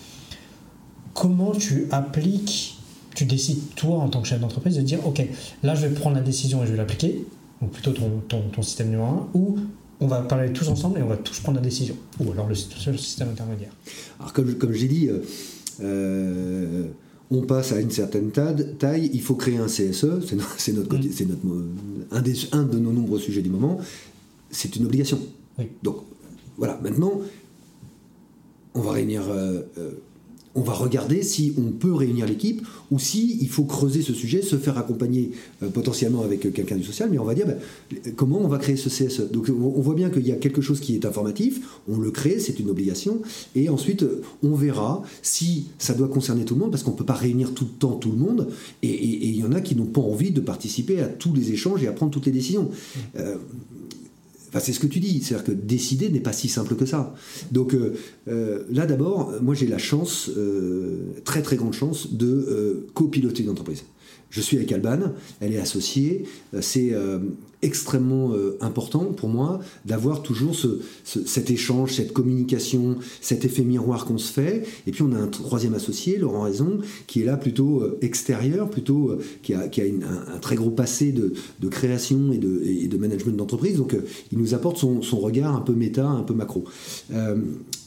[1.13, 2.77] comment tu appliques,
[3.15, 5.25] tu décides toi en tant que chef d'entreprise de dire ok,
[5.61, 7.25] là je vais prendre la décision et je vais l'appliquer,
[7.61, 9.57] donc plutôt ton, ton, système numéro un, ou
[9.99, 12.55] on va parler tous ensemble et on va tous prendre la décision, ou alors le,
[12.55, 13.71] système intermédiaire.
[14.19, 15.23] Alors comme, comme j'ai dit, euh,
[15.81, 16.87] euh,
[17.31, 20.25] on passe à une certaine taille, il faut créer un CSE,
[20.57, 21.27] c'est notre, mm.
[21.27, 21.65] notre,
[22.11, 23.79] un, des, un de nos nombreux sujets du moment,
[24.53, 25.19] c'est une obligation.
[25.83, 25.97] Donc
[26.57, 27.21] voilà, maintenant,
[28.73, 29.23] on va réunir...
[29.29, 29.63] Euh,
[30.55, 34.41] on va regarder si on peut réunir l'équipe ou si il faut creuser ce sujet,
[34.41, 35.31] se faire accompagner
[35.63, 37.57] euh, potentiellement avec euh, quelqu'un du social, mais on va dire ben,
[38.15, 39.31] comment on va créer ce CSE.
[39.31, 42.39] Donc on voit bien qu'il y a quelque chose qui est informatif, on le crée,
[42.39, 43.21] c'est une obligation,
[43.55, 46.97] et ensuite euh, on verra si ça doit concerner tout le monde, parce qu'on ne
[46.97, 48.49] peut pas réunir tout le temps tout le monde,
[48.83, 51.83] et il y en a qui n'ont pas envie de participer à tous les échanges
[51.83, 52.69] et à prendre toutes les décisions
[54.59, 57.13] c'est ce que tu dis, c'est-à-dire que décider n'est pas si simple que ça.
[57.51, 57.93] Donc euh,
[58.27, 63.49] euh, là, d'abord, moi j'ai la chance, euh, très très grande chance, de copiloter une
[63.49, 63.83] entreprise.
[64.33, 66.25] Je suis avec Alban, elle est associée.
[66.59, 66.91] C'est
[67.61, 70.55] extrêmement important pour moi d'avoir toujours
[71.03, 74.63] cet échange, cette communication, cet effet miroir qu'on se fait.
[74.87, 79.19] Et puis on a un troisième associé, Laurent Raison, qui est là plutôt extérieur, plutôt
[79.43, 82.39] qui a, un, très gros passé de, création et
[82.87, 83.77] de, management d'entreprise.
[83.77, 83.95] Donc
[84.31, 86.65] il nous apporte son, regard un peu méta, un peu macro.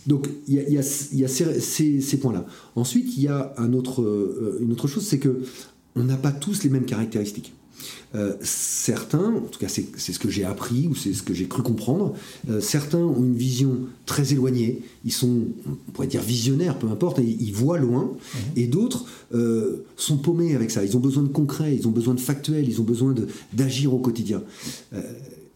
[0.06, 2.46] donc il y a, ces, points-là.
[2.76, 5.42] Ensuite, il y a une autre chose, c'est que
[5.96, 7.52] on n'a pas tous les mêmes caractéristiques.
[8.14, 11.46] Euh, certains, en tout cas c'est ce que j'ai appris ou c'est ce que j'ai
[11.46, 12.14] cru comprendre,
[12.48, 17.18] euh, certains ont une vision très éloignée, ils sont, on pourrait dire visionnaires, peu importe,
[17.18, 18.40] ils, voient loin, mhm.
[18.56, 22.14] et d'autres euh, sont paumés avec ça, ils ont besoin de concret, ils ont besoin
[22.14, 23.14] de factuel, ils ont besoin
[23.52, 24.42] d'agir au quotidien.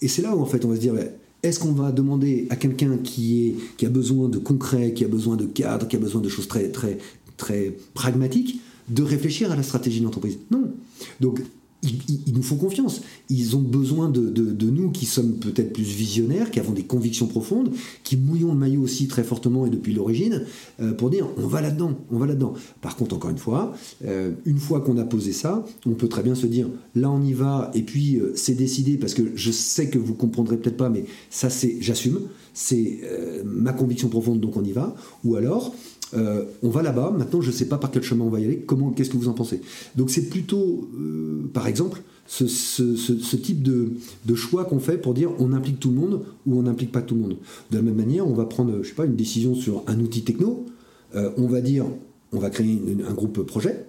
[0.03, 0.95] et c'est là où en fait on va se dire,
[1.43, 5.09] est-ce qu'on va demander à quelqu'un qui, est, qui a besoin de concret, qui a
[5.09, 6.99] besoin de cadre, qui a besoin de choses très, très,
[7.39, 8.61] très pragmatiques,
[8.91, 10.39] de réfléchir à la stratégie de l'entreprise.
[10.51, 10.73] Non.
[11.21, 11.41] Donc,
[11.83, 13.01] ils, nous font confiance.
[13.29, 17.73] Ils ont besoin de, nous qui sommes peut-être plus visionnaires, qui avons des convictions profondes,
[18.05, 20.45] qui mouillons le maillot aussi très fortement et depuis l'origine,
[20.81, 22.55] euh, pour dire on va là-dedans, on va là-dedans.
[22.81, 23.75] Par contre, encore une fois,
[24.05, 27.23] euh, une fois qu'on a posé ça, on peut très bien se dire là on
[27.23, 30.77] y va, et puis euh, c'est décidé, parce que je sais que vous comprendrez peut-être
[30.77, 32.21] pas, mais ça c'est j'assume,
[32.53, 33.01] c'est
[33.45, 34.95] ma conviction profonde, donc on y va.
[35.25, 35.75] Ou alors,
[36.15, 38.45] euh, on va là-bas, maintenant je ne sais pas par quel chemin on va y
[38.45, 39.61] aller, comment, qu'est-ce que vous en pensez?
[39.97, 45.53] Donc c'est plutôt, euh, par exemple, ce, type de, choix qu'on fait pour dire on
[45.53, 47.37] implique tout le monde ou on n'implique pas tout le monde.
[47.71, 50.23] De la même manière, on va prendre, je sais pas, une décision sur un outil
[50.23, 50.67] techno,
[51.15, 51.87] euh, on va dire
[52.33, 53.87] on va créer un groupe projet,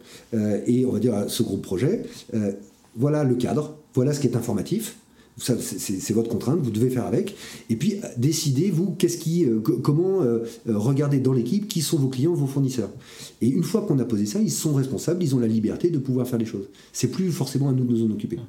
[0.66, 2.02] et on va dire à ce groupe projet,
[2.96, 4.98] voilà le cadre, voilà ce qui est informatif,
[5.42, 7.36] c'est votre contrainte, vous devez faire avec.
[7.70, 11.98] Et puis décidez vous qu'est-ce qui, euh, comment euh, euh, regarder dans l'équipe qui sont
[11.98, 12.90] vos clients, vos fournisseurs.
[13.42, 15.98] Et une fois qu'on a posé ça, ils sont responsables, ils ont la liberté de
[15.98, 16.68] pouvoir faire les choses.
[16.94, 18.40] C'est plus forcément à nous de nous en occuper.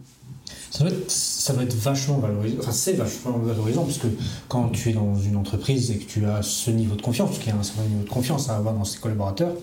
[0.71, 4.07] Ça va être, ça va être vachement valorisant, enfin c'est vachement valorisant parce que
[4.49, 7.41] quand tu es dans une entreprise et que tu as ce niveau de confiance, parce
[7.41, 9.55] qu'il y a un certain niveau de confiance à avoir dans ses collaborateurs,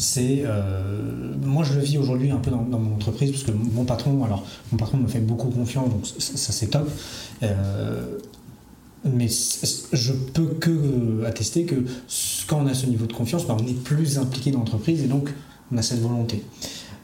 [0.00, 3.84] c'est euh, moi je le vis aujourd'hui un peu dans, mon entreprise parce que mon
[3.84, 6.90] patron alors mon patron me fait beaucoup confiance donc ça, c'est top.
[7.42, 8.16] Euh,
[9.04, 11.74] mais je peux que attester que
[12.46, 15.06] quand on a ce niveau de confiance bah, on est plus impliqué dans l'entreprise et
[15.06, 15.28] donc
[15.70, 16.42] on a cette volonté.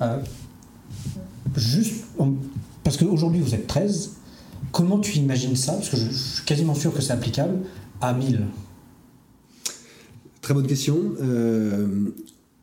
[0.01, 0.19] Euh,
[1.55, 2.07] juste
[2.83, 4.13] parce qu'aujourd'hui vous êtes 13
[4.73, 5.75] comment tu imagines ça?
[5.75, 7.59] Parce que je, je suis quasiment sûr que c'est applicable
[8.01, 8.41] à 1000
[10.41, 10.97] Très bonne question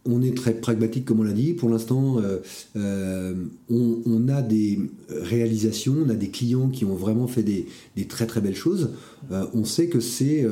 [0.06, 1.54] on est très pragmatique, comme on l'a dit.
[1.54, 2.40] Pour l'instant, euh,
[2.76, 3.34] euh,
[3.70, 4.80] on, a des
[5.10, 7.66] réalisations, on a des clients qui ont vraiment fait des,
[8.08, 8.92] très très belles choses.
[9.32, 10.46] Euh, on sait que c'est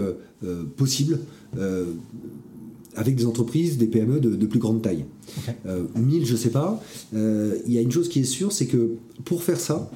[0.78, 1.20] possible.
[2.96, 5.06] avec des entreprises, des PME de, plus grande taille.
[5.96, 6.82] 1000, je sais pas.
[7.14, 8.96] Il y a une chose qui est sûre, c'est que
[9.26, 9.92] pour faire ça,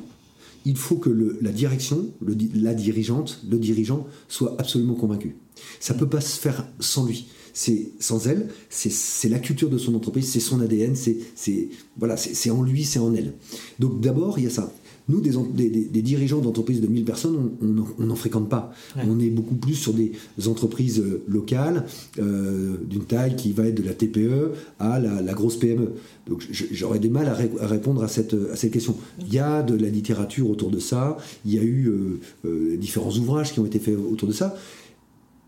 [0.66, 2.08] il faut que la direction,
[2.56, 5.36] la dirigeante, le dirigeant soit absolument convaincu.
[5.80, 7.28] Ça ne peut pas se faire sans lui.
[7.58, 12.49] C'est sans elle, c'est la culture de son entreprise, c'est son ADN, c'est voilà, c'est
[12.49, 13.32] en lui, c'est en elle.
[13.80, 14.74] Donc d'abord, il y a ça.
[15.08, 18.74] Nous, des, dirigeants d'entreprises de 1000 personnes, on n'en fréquente pas.
[19.08, 20.12] On est beaucoup plus sur des
[20.47, 21.86] entreprises euh, locales,
[22.20, 25.93] euh, d'une taille qui va être de la TPE à la, grosse PME.
[26.28, 28.97] Donc j'aurais des mal à, répondre à cette, à cette question.
[29.22, 33.16] Il y a de la littérature autour de ça, il y a eu euh, différents
[33.16, 34.58] ouvrages qui ont été faits autour de ça.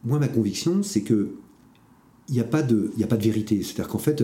[0.06, 1.32] Moi, ma conviction, c'est que
[2.30, 3.62] il n'y a, pas de, a pas de vérité.
[3.64, 4.24] C'est-à-dire qu'en fait,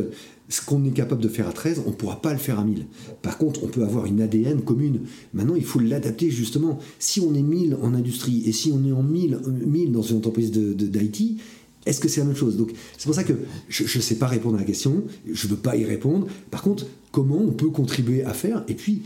[0.50, 2.66] ce qu'on est capable de faire à 13, on ne pourra pas le faire à
[2.66, 2.86] 1000.
[3.22, 5.02] Par contre, on peut avoir une ADN commune.
[5.34, 6.80] Maintenant, il faut l'adapter justement.
[7.00, 10.18] Si on est 1000 en industrie et si on est en 1000, 1000 dans une
[10.18, 11.40] entreprise d'IT,
[11.86, 12.58] est-ce que c'est la même chose?
[12.58, 13.34] Donc, c'est pour ça que
[13.68, 16.28] je ne sais pas répondre à la question, je ne veux pas y répondre.
[16.52, 18.64] Par contre, comment on peut contribuer à faire?
[18.68, 19.04] Et puis,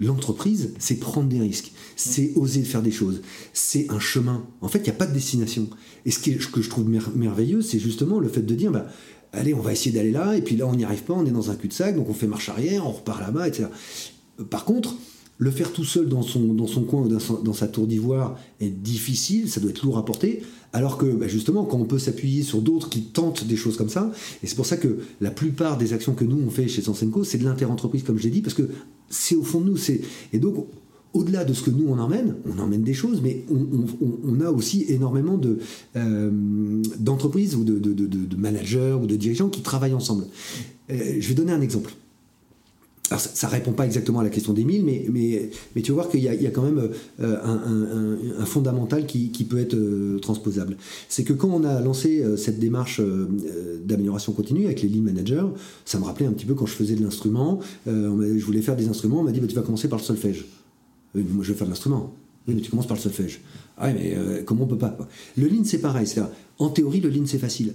[0.00, 3.20] L'entreprise, c'est prendre des risques, c'est oser faire des choses,
[3.52, 4.46] c'est un chemin.
[4.60, 5.68] En fait, il n'y a pas de destination.
[6.06, 8.86] Et ce que je trouve merveilleux, c'est justement le fait de dire, bah,
[9.32, 11.32] allez, on va essayer d'aller là, et puis là, on n'y arrive pas, on est
[11.32, 13.66] dans un cul-de-sac, donc on fait marche arrière, on repart là-bas, etc.
[14.50, 14.94] Par contre,
[15.38, 18.70] le faire tout seul dans son, dans son coin ou dans, sa tour d'ivoire est
[18.70, 22.42] difficile, ça doit être lourd à porter, alors que bah, justement, quand on peut s'appuyer
[22.42, 24.10] sur d'autres qui tentent des choses comme ça,
[24.42, 27.22] et c'est pour ça que la plupart des actions que nous on fait chez Sensenco,
[27.22, 28.68] c'est de l'interentreprise, comme je l'ai dit, parce que
[29.08, 29.78] c'est au fond de nous.
[30.32, 30.66] Et donc,
[31.14, 34.86] au-delà de ce que nous on emmène, on emmène des choses, mais on, a aussi
[34.88, 35.58] énormément de,
[35.96, 36.30] euh,
[36.98, 40.26] d'entreprises ou de, de, managers ou de dirigeants qui travaillent ensemble.
[40.90, 41.94] Euh, je vais donner un exemple.
[43.10, 45.96] Alors ça, ne répond pas exactement à la question d'Émile, mais, mais, mais tu vas
[45.96, 46.90] voir qu'il y, a quand même
[47.20, 47.36] euh,
[48.38, 49.76] un, fondamental qui, qui, peut être
[50.20, 50.76] transposable.
[51.08, 53.00] C'est que quand on a lancé cette démarche
[53.84, 55.46] d'amélioration continue avec les lead managers,
[55.84, 58.88] ça me rappelait un petit peu quand je faisais de l'instrument, je voulais faire des
[58.88, 60.44] instruments, on m'a dit bah, tu vas commencer par le solfège.
[61.16, 62.14] Euh, moi, je vais faire de l'instrument.
[62.46, 63.40] Oui, mais tu commences par le solfège.
[63.76, 64.96] Ah, mais euh, comment on peut pas
[65.36, 66.06] Le lean, c'est pareil.
[66.58, 67.74] En théorie, le lean, c'est facile.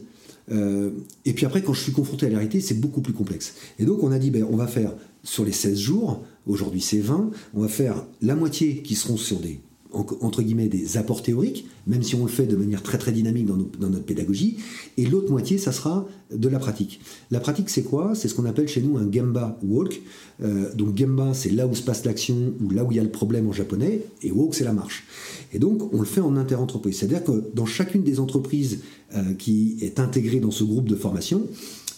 [0.51, 0.91] Euh,
[1.25, 3.55] et puis après, quand je suis confronté à la réalité, c'est beaucoup plus complexe.
[3.79, 4.91] Et donc, on a dit, ben, on va faire
[5.23, 9.39] sur les 16 jours, aujourd'hui c'est 20, on va faire la moitié qui seront sur
[9.39, 9.61] des
[9.93, 13.45] entre guillemets des apports théoriques, même si on le fait de manière très très dynamique
[13.45, 14.57] dans, notre pédagogie,
[14.97, 16.99] et l'autre moitié, ça sera de la pratique.
[17.31, 18.15] La pratique, c'est quoi?
[18.15, 20.01] C'est ce qu'on appelle chez nous un Gemba Walk.
[20.41, 23.03] Euh, donc Gemba, c'est là où se passe l'action, ou là où il y a
[23.03, 25.05] le problème en japonais, et Walk, c'est la marche.
[25.53, 26.97] Et donc, on le fait en inter-entreprise.
[26.97, 28.79] C'est-à-dire que dans chacune des entreprises
[29.15, 31.47] euh, qui est intégrée dans ce groupe de formation,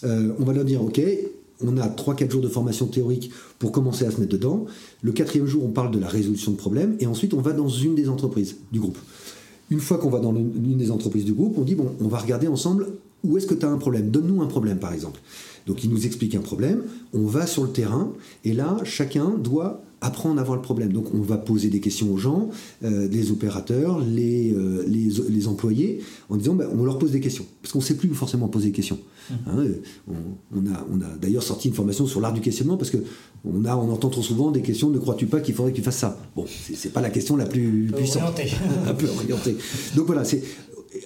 [0.04, 1.00] euh, on va leur dire, OK,
[1.64, 4.66] on a 3-4 jours de formation théorique pour commencer à se mettre dedans.
[5.02, 6.96] Le quatrième jour, on parle de la résolution de problèmes.
[7.00, 8.98] Et ensuite, on va dans une des entreprises du groupe.
[9.70, 12.18] Une fois qu'on va dans une des entreprises du groupe, on dit, bon, on va
[12.18, 12.86] regarder ensemble
[13.24, 14.10] où est-ce que tu as un problème.
[14.10, 15.20] Donne-nous un problème, par exemple.
[15.66, 16.82] Donc, il nous explique un problème.
[17.12, 18.12] On va sur le terrain.
[18.44, 20.92] Et là, chacun doit apprendre à voir le problème.
[20.92, 22.50] Donc on va poser des questions aux gens,
[22.84, 27.44] euh, les opérateurs, les, euh, les, employés, en disant ben, on leur pose des questions.
[27.62, 28.98] Parce qu'on ne sait plus forcément poser des questions.
[29.30, 29.34] Mmh.
[29.46, 29.64] Hein,
[30.54, 32.98] on, a, on a d'ailleurs sorti une formation sur l'art du questionnement parce que
[33.44, 35.82] on, a, on entend trop souvent des questions ne crois-tu pas qu'il faudrait que tu
[35.82, 36.18] fasses ça?
[36.36, 38.40] Bon, c'est pas la question la plus puissante.
[38.86, 39.56] un peu orientée.
[39.96, 40.42] Donc voilà, c'est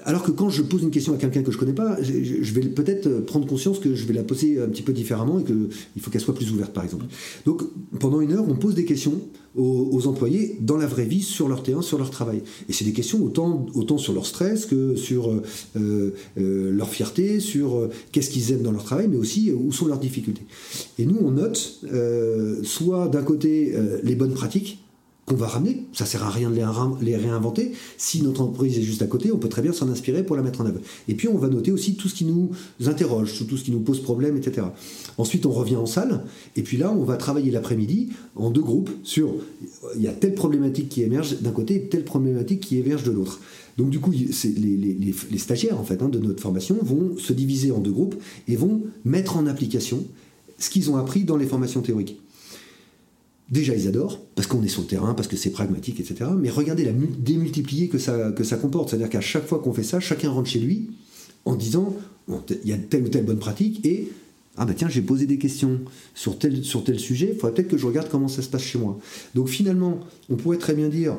[0.04, 2.62] alors que quand je pose une question à quelqu'un que je connais pas, je vais
[2.62, 6.10] peut-être prendre conscience que je vais la poser un petit peu différemment et qu'il faut
[6.10, 7.06] qu'elle soit plus ouverte, par exemple.
[7.44, 7.62] Donc,
[7.98, 9.20] pendant une heure, on pose des questions
[9.56, 12.42] aux, employés dans la vraie vie, sur leur terrain, sur leur travail.
[12.68, 15.42] Et c'est des questions autant, sur leur stress que sur euh,
[15.76, 19.86] euh, leur fierté, sur euh, qu'est-ce qu'ils aiment dans leur travail, mais aussi où sont
[19.86, 20.42] leurs difficultés.
[20.98, 21.80] Et nous, on note
[22.62, 24.78] soit d'un côté les bonnes pratiques,
[25.30, 25.84] qu'on va ramener.
[25.92, 26.56] Ça sert à rien de
[27.04, 27.72] les, réinventer.
[27.96, 30.42] Si notre entreprise est juste à côté, on peut très bien s'en inspirer pour la
[30.42, 30.80] mettre en œuvre.
[31.06, 32.50] Et puis on va noter aussi tout ce qui nous
[32.84, 34.66] interroge, tout ce qui nous pose problème, etc.
[35.18, 36.24] Ensuite, on revient en salle,
[36.56, 39.34] et puis là, on va travailler l'après-midi en deux groupes sur
[39.94, 43.40] il y a telle problématique qui émerge d'un côté telle problématique qui émerge de l'autre.
[43.78, 47.78] Donc du coup, les, stagiaires en fait hein, de notre formation vont se diviser en
[47.78, 48.16] deux groupes
[48.48, 50.04] et vont mettre en application
[50.58, 52.20] ce qu'ils ont appris dans les formations théoriques.
[53.50, 56.30] Déjà, ils adorent, parce qu'on est sur le terrain, parce que c'est pragmatique, etc.
[56.38, 58.90] Mais regardez la démultipliée que ça, comporte.
[58.90, 60.90] C'est-à-dire qu'à chaque fois qu'on fait ça, chacun rentre chez lui
[61.44, 61.96] en disant
[62.28, 64.08] il y a telle ou telle bonne pratique, et
[64.56, 65.80] ah ben tiens, j'ai posé des questions
[66.14, 68.62] sur tel, sur tel sujet, il faudrait peut-être que je regarde comment ça se passe
[68.62, 68.98] chez moi.
[69.34, 69.98] Donc finalement,
[70.28, 71.16] on pourrait très bien dire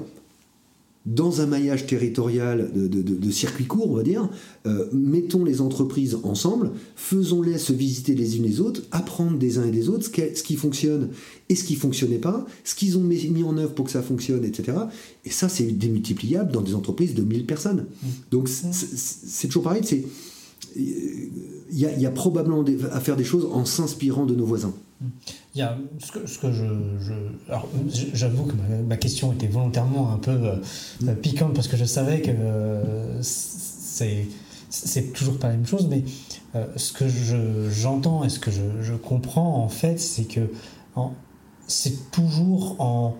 [1.05, 4.29] dans un maillage territorial de, de, circuits courts, on va dire,
[4.67, 9.65] euh, mettons les entreprises ensemble, faisons-les se visiter les unes les autres, apprendre des uns
[9.65, 11.09] et des autres ce, qui fonctionne
[11.49, 14.03] et ce qui ne fonctionnait pas, ce qu'ils ont mis, en œuvre pour que ça
[14.03, 14.77] fonctionne, etc.
[15.25, 17.87] Et ça, c'est démultipliable dans des entreprises de 1000 personnes.
[18.03, 18.07] Mmh.
[18.29, 20.05] Donc c'est toujours pareil, c'est
[20.75, 24.73] il y, a probablement à faire des choses en s'inspirant de nos voisins.
[25.53, 26.63] Il y a ce que, ce que je,
[27.49, 27.67] alors
[28.13, 28.53] j'avoue que
[28.87, 35.13] ma, question était volontairement un peu euh, piquante parce que je savais que euh, c'est
[35.13, 36.05] toujours pas la même chose, mais
[36.55, 37.05] euh, ce que
[37.69, 40.51] j'entends et ce que je, comprends en fait, c'est que
[41.67, 43.15] c'est toujours en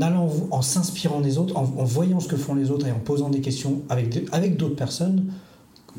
[0.00, 3.28] allant, en s'inspirant des autres, en, voyant ce que font les autres et en posant
[3.28, 5.32] des questions avec, avec d'autres personnes,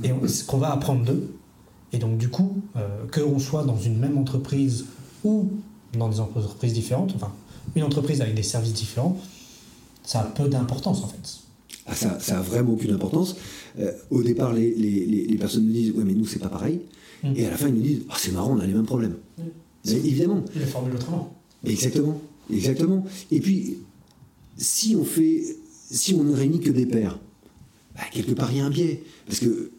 [0.04, 0.12] et
[0.48, 1.36] qu'on va apprendre d'eux.
[1.94, 4.86] Et donc du coup, euh, que l'on soit dans une même entreprise
[5.26, 5.50] ou
[5.98, 7.34] dans des entreprises différentes, enfin
[7.76, 9.18] une entreprise avec des services différents,
[10.04, 11.40] ça a peu d'importance en fait.
[11.88, 13.36] Ah, ça, ça a vraiment aucune importance.
[13.80, 16.82] Euh, au départ, les, les, les, personnes nous disent Ouais, mais nous, c'est pas pareil.
[17.24, 17.34] Mm.
[17.36, 19.18] Et à la fin, ils nous disent ah, C'est marrant, on a les mêmes problèmes.
[19.38, 19.92] Mm.
[19.92, 20.44] évidemment.
[20.56, 21.36] Il est formule autrement.
[21.64, 22.20] Exactement.
[22.52, 23.06] Exactement.
[23.32, 23.78] Et puis,
[24.58, 25.44] si on fait.
[25.92, 27.20] Si on ne réunit que des pairs,
[27.96, 29.04] bah, quelque part, il y a un biais.
[29.28, 29.72] Parce que.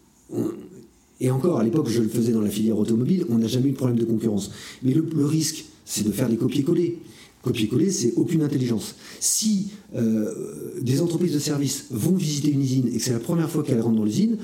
[1.21, 3.73] Et encore, à l'époque, je le faisais dans la filière automobile, on n'a jamais eu
[3.73, 4.51] de problème de concurrence.
[4.83, 6.99] Mais le, risque, c'est de faire des copier-coller.
[7.43, 8.97] Copier-coller, c'est aucune intelligence.
[9.21, 13.49] Si euh, des entreprises de services vont visiter une usine et que c'est la première
[13.49, 14.37] fois qu'elles rentrent dans l'usine,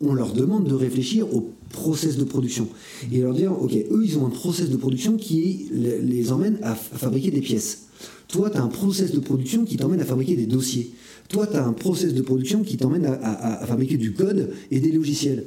[0.00, 2.68] on leur demande de réfléchir au process de production
[3.12, 6.74] et leur dire ok eux ils ont un process de production qui les emmène à,
[6.74, 7.86] fabriquer des pièces
[8.28, 10.92] toi tu as un process de production qui t'emmène à fabriquer des dossiers
[11.28, 14.92] toi tu as un process de production qui t'emmène à, fabriquer du code et des
[14.92, 15.44] logiciels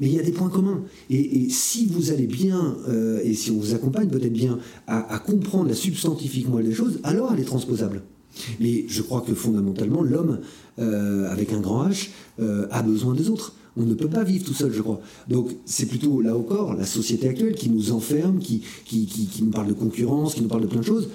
[0.00, 0.82] mais il y a des points communs.
[1.10, 5.68] Et, si vous allez bien, euh, et si on vous accompagne peut-être bien à, comprendre
[5.68, 8.02] la substantifique moelle des choses, alors elle est transposable.
[8.60, 10.40] Mais je crois que fondamentalement, l'homme,
[10.78, 13.54] euh, avec un grand H, euh, a besoin des autres.
[13.76, 15.00] On ne peut pas vivre tout seul, je crois.
[15.28, 18.62] Donc c'est plutôt là encore la société actuelle qui nous enferme, qui,
[19.40, 21.08] nous parle de concurrence, qui nous parle de plein de choses.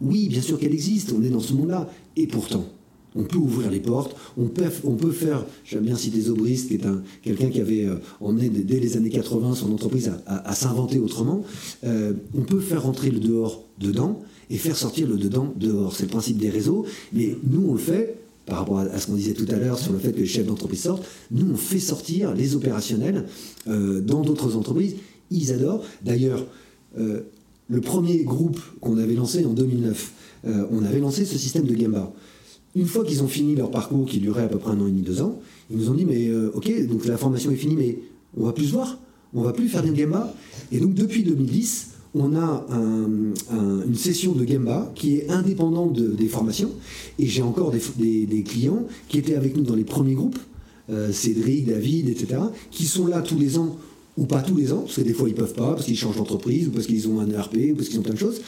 [0.00, 1.88] Oui, bien sûr qu'elle existe, on est dans ce monde-là.
[2.16, 2.66] Et pourtant,
[3.16, 7.02] on peut ouvrir les portes, on peut, faire, j'aime bien citer Zobrist, qui est un,
[7.22, 11.42] quelqu'un qui avait euh, emmené dès les années 80 son entreprise à, s'inventer autrement,
[11.84, 15.94] euh, on peut faire rentrer le dehors dedans et faire sortir le dedans dehors.
[15.94, 19.14] C'est le principe des réseaux, mais nous on le fait par rapport à, ce qu'on
[19.14, 21.80] disait tout à l'heure sur le fait que les chefs d'entreprise sortent, nous on fait
[21.80, 23.26] sortir les opérationnels
[23.66, 24.94] euh, dans d'autres entreprises,
[25.30, 25.82] ils adorent.
[26.04, 26.46] D'ailleurs,
[26.94, 30.12] le premier groupe qu'on avait lancé en 2009,
[30.70, 32.14] on avait lancé ce système de Gamba.
[32.76, 34.90] Une fois qu'ils ont fini leur parcours, qui durait à peu près un an et
[34.90, 37.74] demi, deux ans, ils nous ont dit mais euh, ok, donc la formation est finie,
[37.74, 37.98] mais
[38.36, 38.98] on va plus se voir,
[39.34, 40.32] on va plus faire des Gemba.
[40.70, 42.66] Et donc depuis 2010, on a
[43.50, 46.70] une session de Gemba qui est indépendante des formations.
[47.18, 50.38] Et j'ai encore des, clients qui étaient avec nous dans les premiers groupes,
[50.90, 53.76] euh, Cédric, David, etc., qui sont là tous les ans
[54.16, 56.16] ou pas tous les ans, parce que des fois ils peuvent pas, parce qu'ils changent
[56.16, 58.40] d'entreprise, ou parce qu'ils ont un ERP, ou parce qu'ils ont plein de choses.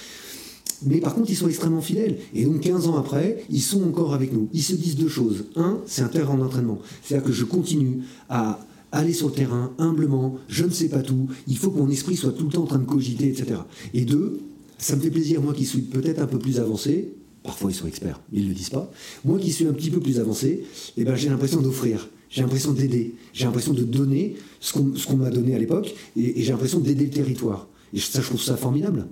[0.85, 2.18] Mais par contre, ils sont extrêmement fidèles.
[2.35, 4.49] Et donc, 15 ans après, ils sont encore avec nous.
[4.53, 5.47] Ils se disent deux choses.
[5.57, 6.79] Un, c'est un terrain d'entraînement.
[7.03, 8.61] C'est-à-dire que je continue à
[8.93, 12.16] aller sur le terrain humblement, je ne sais pas tout, il faut que mon esprit
[12.16, 13.61] soit tout le temps en train de cogiter, etc.
[13.93, 14.39] Et deux,
[14.79, 17.12] ça me fait plaisir, moi qui suis peut-être un peu plus avancé,
[17.43, 18.91] parfois ils sont experts, ils ne le disent pas,
[19.24, 20.64] moi qui suis un petit peu plus avancé,
[20.97, 25.31] eh ben, j'ai l'impression d'offrir, j'ai l'impression d'aider, j'ai l'impression de donner ce qu'on m'a
[25.31, 27.68] donné à l'époque, et, et j'ai l'impression d'aider le territoire.
[27.93, 29.07] Et ça, je trouve ça formidable.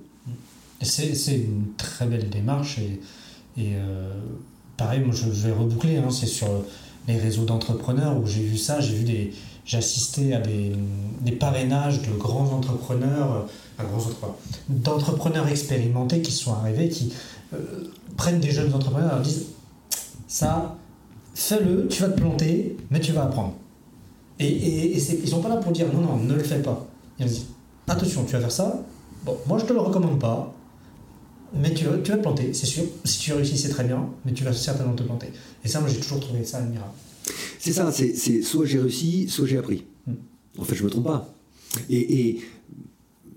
[0.83, 3.01] C'est une très belle démarche et,
[3.59, 4.13] euh,
[4.77, 6.49] pareil, moi je, vais reboucler, hein, c'est sur
[7.09, 9.33] les réseaux d'entrepreneurs où j'ai vu ça, j'ai vu des,
[9.65, 10.73] j'ai assisté à des,
[11.23, 13.49] des, parrainages de grands entrepreneurs,
[13.81, 13.83] euh,
[14.69, 17.13] d'entrepreneurs expérimentés qui sont arrivés, qui
[17.55, 19.47] euh, prennent des jeunes entrepreneurs et leur disent
[20.29, 20.77] ça,
[21.35, 23.55] fais-le, tu vas te planter, mais tu vas apprendre.
[24.39, 26.87] Et, et, et ils sont pas là pour dire non, non, ne le fais pas.
[27.19, 27.47] Ils disent
[27.89, 28.83] attention, tu vas faire ça.
[29.25, 30.53] Bon, moi je te le recommande pas,
[31.55, 32.85] mais tu, tu vas te planter, c'est sûr.
[33.05, 35.29] Si tu réussis, c'est très bien, mais tu vas certainement te planter.
[35.65, 36.93] Et ça, moi, j'ai toujours trouvé ça admirable.
[37.59, 39.85] C'est ça, c'est soit j'ai réussi, soit j'ai appris.
[40.07, 40.15] Hmm.
[40.59, 41.35] En fait, je me trompe pas.
[41.91, 42.39] Et,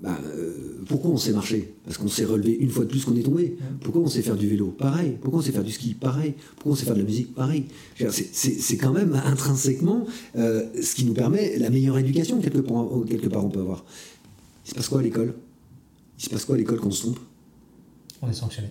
[0.02, 3.16] bah, euh, pourquoi on sait marcher Parce qu'on s'est relevé une fois de plus qu'on
[3.16, 3.58] est tombé.
[3.60, 3.78] Hmm.
[3.82, 4.68] Pourquoi on sait faire du vélo?
[4.68, 5.18] Pareil.
[5.22, 5.94] Pourquoi on sait faire du ski?
[5.94, 6.36] Pareil.
[6.56, 7.34] Pourquoi on sait faire de la musique?
[7.34, 7.66] Pareil.
[8.32, 10.06] C'est quand même intrinsèquement
[10.38, 13.84] euh, ce qui nous permet la meilleure éducation quelque part, quelque part on peut avoir.
[14.66, 15.34] Il se passe quoi à l'école?
[16.20, 17.20] Il se passe quoi à l'école quand on se trompe?
[18.22, 18.70] On est sanctionné.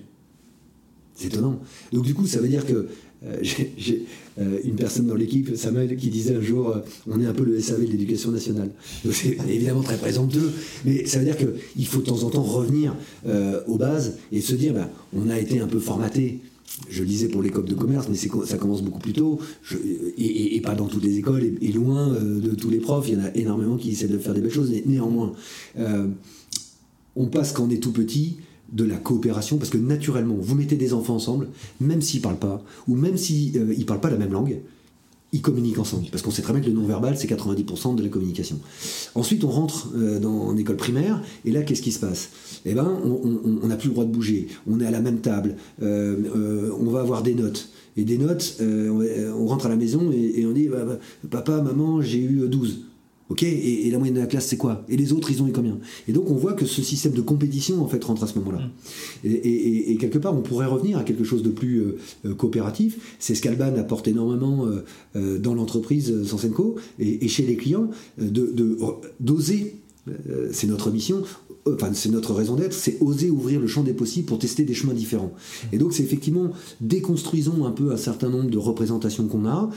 [1.15, 1.61] C'est étonnant.
[1.93, 2.89] Donc du coup, ça veut dire que
[3.25, 4.05] euh, j'ai
[4.39, 7.45] euh, une personne dans l'équipe, Samuel, qui disait un jour, euh, on est un peu
[7.45, 8.71] le SAV de l'éducation nationale.
[9.05, 10.53] Donc c'est évidemment très présomptueux,
[10.85, 12.95] mais ça veut dire qu'il faut de temps en temps revenir
[13.67, 16.41] aux bases et se dire, ben, on a été un peu formaté.
[16.89, 19.41] Je le disais pour l'école de commerce, mais ça commence beaucoup plus tôt,
[20.17, 23.09] et, pas dans toutes les écoles, et, loin de tous les profs.
[23.09, 25.33] Il y en a énormément qui essaient de faire des belles choses, mais néanmoins,
[27.17, 28.37] on passe quand on est tout petit
[28.73, 31.49] de la coopération, parce que naturellement, vous mettez des enfants ensemble,
[31.81, 34.61] même s'ils parlent pas, ou même s'ils euh, parlent pas la même langue,
[35.33, 36.07] ils communiquent ensemble.
[36.11, 38.59] Parce qu'on sait très bien que le non-verbal, c'est 90% de la communication.
[39.15, 42.31] Ensuite, on rentre euh, dans, en école primaire, et là, qu'est-ce qui se passe?
[42.65, 44.49] Eh ben, on n'a plus le droit de bouger.
[44.67, 45.57] On est à la même table.
[45.83, 47.71] Euh, on va avoir des notes.
[47.97, 50.99] Et des notes, on, rentre à la maison et, on dit bah, bah,
[51.31, 52.88] Papa, maman, j'ai eu 12.
[53.31, 54.85] Ok, et, la moyenne de la classe, c'est quoi?
[54.89, 55.79] Et les autres, ils ont eu combien?
[56.09, 58.61] Et donc, on voit que ce système de compétition, en fait, rentre à ce moment-là.
[59.23, 59.29] Mm.
[59.29, 63.17] Et, quelque part, on pourrait revenir à quelque chose de plus euh, euh, coopératif.
[63.19, 64.67] C'est ce qu'Alban apporte énormément
[65.17, 68.79] euh, dans l'entreprise Sansenco et, chez les clients, de
[69.21, 69.77] d'oser,
[70.53, 71.23] c'est notre mission,
[71.67, 74.75] enfin c'est notre raison d'être, c'est oser ouvrir le champ des possibles pour tester des
[74.75, 75.33] chemins différents.
[75.35, 75.75] Mm.
[75.75, 76.51] Et donc c'est effectivement
[76.81, 79.71] déconstruisons un peu un certain nombre de représentations qu'on a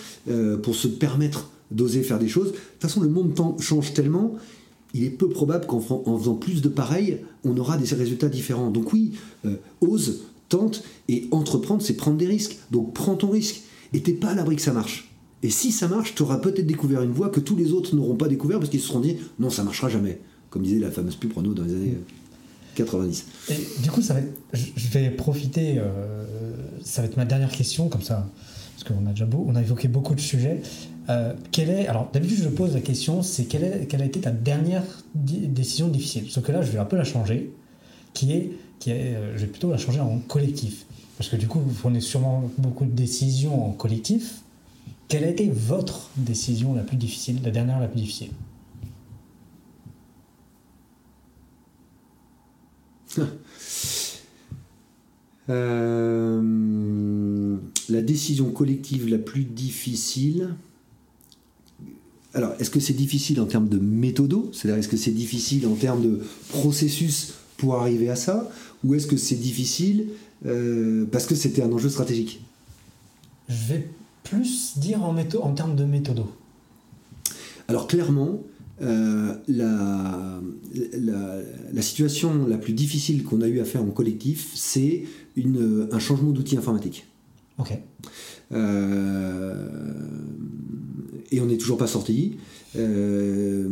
[0.63, 2.51] pour se permettre d'oser faire des choses.
[2.51, 4.35] De toute façon, le monde change tellement,
[4.93, 8.69] il est peu probable qu'en faisant plus de pareil, on aura des résultats différents.
[8.69, 9.13] Donc oui,
[9.45, 12.57] euh, ose, tente, et entreprendre, c'est prendre des risques.
[12.71, 13.61] Donc prends ton risque,
[13.93, 15.09] et t'es pas à l'abri que ça marche.
[15.43, 18.15] Et si ça marche, tu auras peut-être découvert une voie que tous les autres n'auront
[18.15, 20.19] pas découvert parce qu'ils se seront dit non, ça marchera jamais.
[20.49, 21.97] Comme disait la fameuse pub dans les années
[22.75, 23.25] 90.
[23.49, 24.19] Et du coup, ça va
[24.53, 26.23] je vais profiter, euh,
[26.83, 28.29] ça va être ma dernière question, comme ça,
[28.81, 30.61] parce qu'on a déjà beau, on a évoqué beaucoup de sujets.
[31.09, 35.87] Euh, est, alors d'habitude je pose la question, c'est quelle, a été ta dernière décision
[35.87, 36.29] difficile?
[36.29, 37.51] Sauf que là je vais un peu la changer,
[38.13, 40.85] qui est, qui est euh, je vais plutôt la changer en collectif.
[41.17, 44.41] Parce que du coup vous prenez sûrement beaucoup de décisions en collectif.
[45.07, 48.29] Quelle a été votre décision la plus difficile, la dernière la plus difficile?
[55.49, 56.39] Euh,
[57.91, 60.55] La décision collective la plus difficile
[62.33, 64.49] alors, est-ce que c'est difficile en termes de méthodo?
[64.53, 68.49] C'est-à-dire, est-ce que c'est difficile en termes de processus pour arriver à ça?
[68.85, 70.07] Ou est-ce que c'est difficile
[70.45, 72.41] euh, parce que c'était un enjeu stratégique?
[73.49, 73.89] Je vais
[74.23, 76.31] plus dire en, en termes de méthodo.
[77.67, 78.41] Alors, clairement,
[78.81, 80.41] euh, la,
[81.73, 85.03] la, situation la plus difficile qu'on a eu à faire en collectif, c'est
[85.37, 87.05] un changement d'outil informatique.
[87.57, 87.77] Ok.
[88.51, 89.67] Euh,
[91.31, 92.37] et on n'est toujours pas sorti.
[92.75, 93.67] Euh,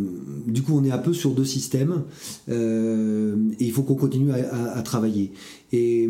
[0.47, 2.03] du coup, on est un peu sur deux systèmes
[2.49, 5.33] euh, et il faut qu'on continue à, travailler.
[5.71, 6.09] Et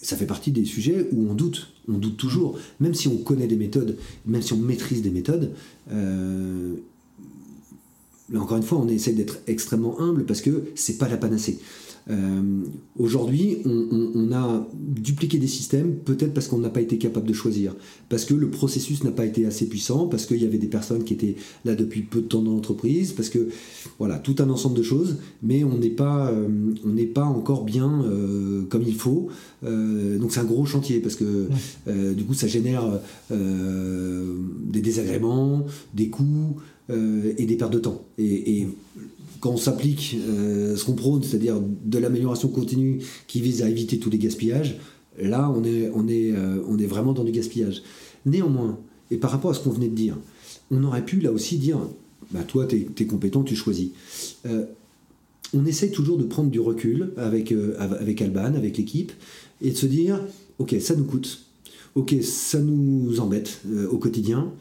[0.00, 3.46] ça fait partie des sujets où on doute, on doute toujours, même si on connaît
[3.46, 5.52] des méthodes, même si on maîtrise des méthodes.
[5.90, 6.74] Euh,
[8.34, 11.60] encore une fois, on essaie d'être extrêmement humble parce que c'est pas la panacée.
[12.10, 12.64] Euh,
[12.98, 17.74] aujourd'hui, on, a dupliqué des systèmes, peut-être parce qu'on n'a pas été capable de choisir,
[18.08, 21.04] parce que le processus n'a pas été assez puissant, parce qu'il y avait des personnes
[21.04, 23.48] qui étaient là depuis peu de temps dans l'entreprise, parce que
[23.98, 26.48] voilà, tout un ensemble de choses, mais on n'est pas, euh,
[26.84, 29.28] on n'est pas encore bien euh, comme il faut.
[29.62, 31.48] donc c'est un gros chantier parce que
[31.86, 32.84] du coup ça génère
[33.30, 36.56] des désagréments, des coûts
[36.90, 38.02] et des pertes de temps.
[38.18, 38.66] et
[39.42, 43.98] quand on s'applique euh, ce qu'on prône, c'est-à-dire de l'amélioration continue qui vise à éviter
[43.98, 44.78] tous les gaspillages,
[45.18, 47.82] là euh, on est vraiment dans du gaspillage.
[48.24, 48.78] Néanmoins,
[49.10, 50.16] et par rapport à ce qu'on venait de dire,
[50.70, 51.76] on aurait pu là aussi dire,
[52.30, 53.88] bah toi tu es, compétent, tu choisis.
[54.46, 54.64] Euh,
[55.52, 57.52] on essaie toujours de prendre du recul avec
[58.22, 59.10] Alban, avec l'équipe,
[59.60, 60.20] et de se dire,
[60.60, 61.46] ok, ça nous coûte,
[61.96, 64.52] ok, ça nous embête au quotidien,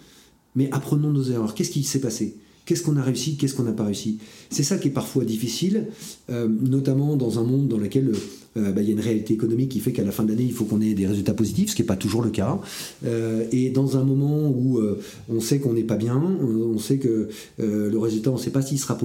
[0.55, 1.53] mais apprenons nos erreurs.
[1.53, 2.35] Qu'est-ce qui s'est passé?
[2.71, 4.19] Qu'est-ce qu'on a réussi, qu'est-ce qu'on n'a pas réussi
[4.49, 5.87] C'est ça qui est parfois difficile,
[6.29, 8.13] euh, notamment dans un monde dans lequel
[8.55, 10.45] euh, bah, il y a une réalité économique qui fait qu'à la fin de l'année,
[10.45, 12.61] il faut qu'on ait des résultats positifs, ce qui n'est pas toujours le cas.
[13.05, 14.79] Euh, et dans un moment où
[15.27, 18.61] on sait qu'on n'est pas bien, on, sait que le résultat, on ne sait pas
[18.61, 18.97] s'il sera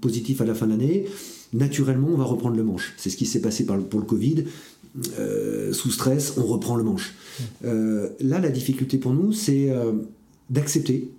[0.00, 1.04] positif à la fin de l'année,
[1.52, 2.92] naturellement, on va reprendre le manche.
[2.96, 4.46] C'est ce qui s'est passé pour le Covid.
[5.70, 7.14] sous stress, on reprend le manche.
[7.62, 9.70] là, la difficulté pour nous, c'est
[10.50, 11.12] d'accepter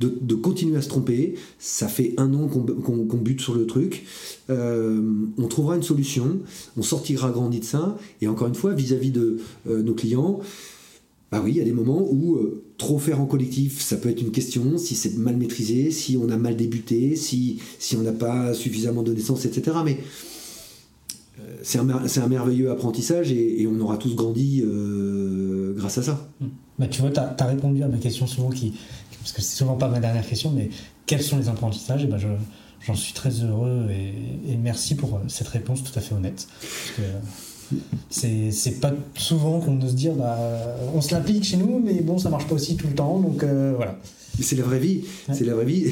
[0.00, 1.34] de, continuer à se tromper.
[1.58, 4.04] Ça fait un an qu'on bute sur le truc.
[4.50, 5.02] Euh,
[5.36, 6.38] on trouvera une solution,
[6.76, 7.98] on sortira grandi de ça.
[8.20, 9.38] Et encore une fois, vis-à-vis de
[9.68, 10.40] euh, nos clients,
[11.30, 14.08] bah oui, il y a des moments où euh, trop faire en collectif, ça peut
[14.08, 18.02] être une question, si c'est mal maîtrisé, si on a mal débuté, si, si on
[18.02, 19.78] n'a pas suffisamment de naissance, etc.
[19.84, 19.98] Mais
[21.62, 24.62] c'est un, un, merveilleux apprentissage et, on aura tous grandi
[25.76, 26.30] grâce à ça.
[26.78, 28.74] Bah, tu vois, tu as, as, répondu à ma question souvent qui,
[29.20, 30.70] parce que c'est souvent pas ma dernière question, mais
[31.06, 32.04] quels sont les apprentissages?
[32.04, 32.28] Et ben je,
[32.86, 36.48] J'en suis très heureux et, merci pour euh, cette réponse tout à fait honnête.
[38.08, 40.38] c'est pas souvent qu'on ose dire bah,
[40.94, 43.42] on se l'applique chez nous, mais bon, ça marche pas aussi tout le temps, donc
[43.42, 43.98] euh, voilà.
[44.40, 45.02] C'est la vraie vie,
[45.32, 45.82] c'est la vraie vie,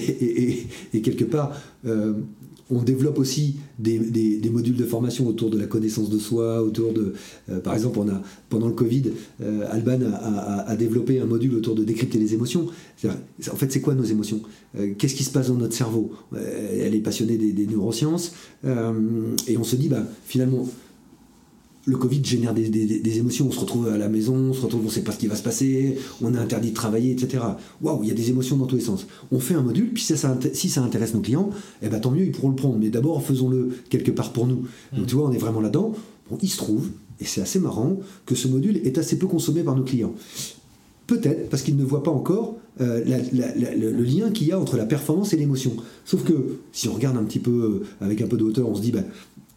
[0.94, 1.50] et, quelque part,
[1.84, 2.14] euh,
[2.70, 7.14] on développe aussi des, modules de formation autour de la connaissance de soi, autour de,
[7.50, 9.04] euh, par exemple, on a pendant le Covid,
[9.42, 12.66] euh, Alban a, développé un module autour de décrypter les émotions.
[13.04, 14.40] En fait, c'est quoi nos émotions?
[14.78, 16.12] Euh, Qu'est-ce qui se passe dans notre cerveau?
[16.34, 18.32] Elle est passionnée des, neurosciences
[18.64, 20.68] et on se dit, bah, finalement,
[21.86, 23.46] le Covid génère des, émotions.
[23.48, 25.28] On se retrouve à la maison, on se retrouve, on ne sait pas ce qui
[25.28, 27.44] va se passer, on est interdit de travailler, etc.
[27.80, 29.06] Waouh, il y a des émotions dans tous les sens.
[29.30, 31.50] On fait un module, puis si ça, si ça intéresse nos clients,
[31.82, 32.76] eh ben, tant mieux, ils pourront le prendre.
[32.76, 34.64] Mais d'abord, faisons-le quelque part pour nous.
[34.92, 35.06] Donc mm.
[35.06, 35.94] tu vois, on est vraiment là-dedans.
[36.28, 39.62] Bon, il se trouve, et c'est assez marrant, que ce module est assez peu consommé
[39.62, 40.14] par nos clients.
[41.06, 44.86] Peut-être parce qu'ils ne voient pas encore euh, le, lien qu'il y a entre la
[44.86, 45.76] performance et l'émotion.
[46.04, 48.74] Sauf que si on regarde un petit peu euh, avec un peu de hauteur, on
[48.74, 49.04] se dit, bah,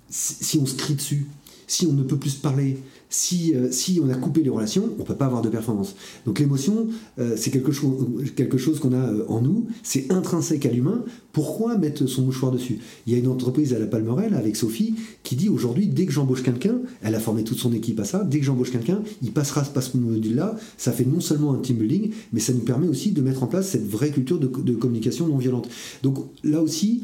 [0.09, 1.25] si on se crie dessus,
[1.69, 2.77] si on ne peut plus se parler,
[3.09, 5.95] si, euh, si on a coupé les relations, on peut pas avoir de performance.
[6.25, 6.87] Donc l'émotion,
[7.17, 8.05] euh, c'est quelque chose,
[8.35, 11.03] quelque chose qu'on a euh, en nous, c'est intrinsèque à l'humain.
[11.33, 12.79] Pourquoi mettre son mouchoir dessus?
[13.07, 16.11] Il y a une entreprise à la Palmerelle avec Sophie qui dit aujourd'hui, dès que
[16.11, 19.31] j'embauche quelqu'un, elle a formé toute son équipe à ça, dès que j'embauche quelqu'un, il
[19.31, 20.55] passera par ce module-là.
[20.77, 23.47] Ça fait non seulement un team building, mais ça nous permet aussi de mettre en
[23.47, 25.67] place cette vraie culture de, communication non violente.
[26.03, 27.01] Donc là aussi,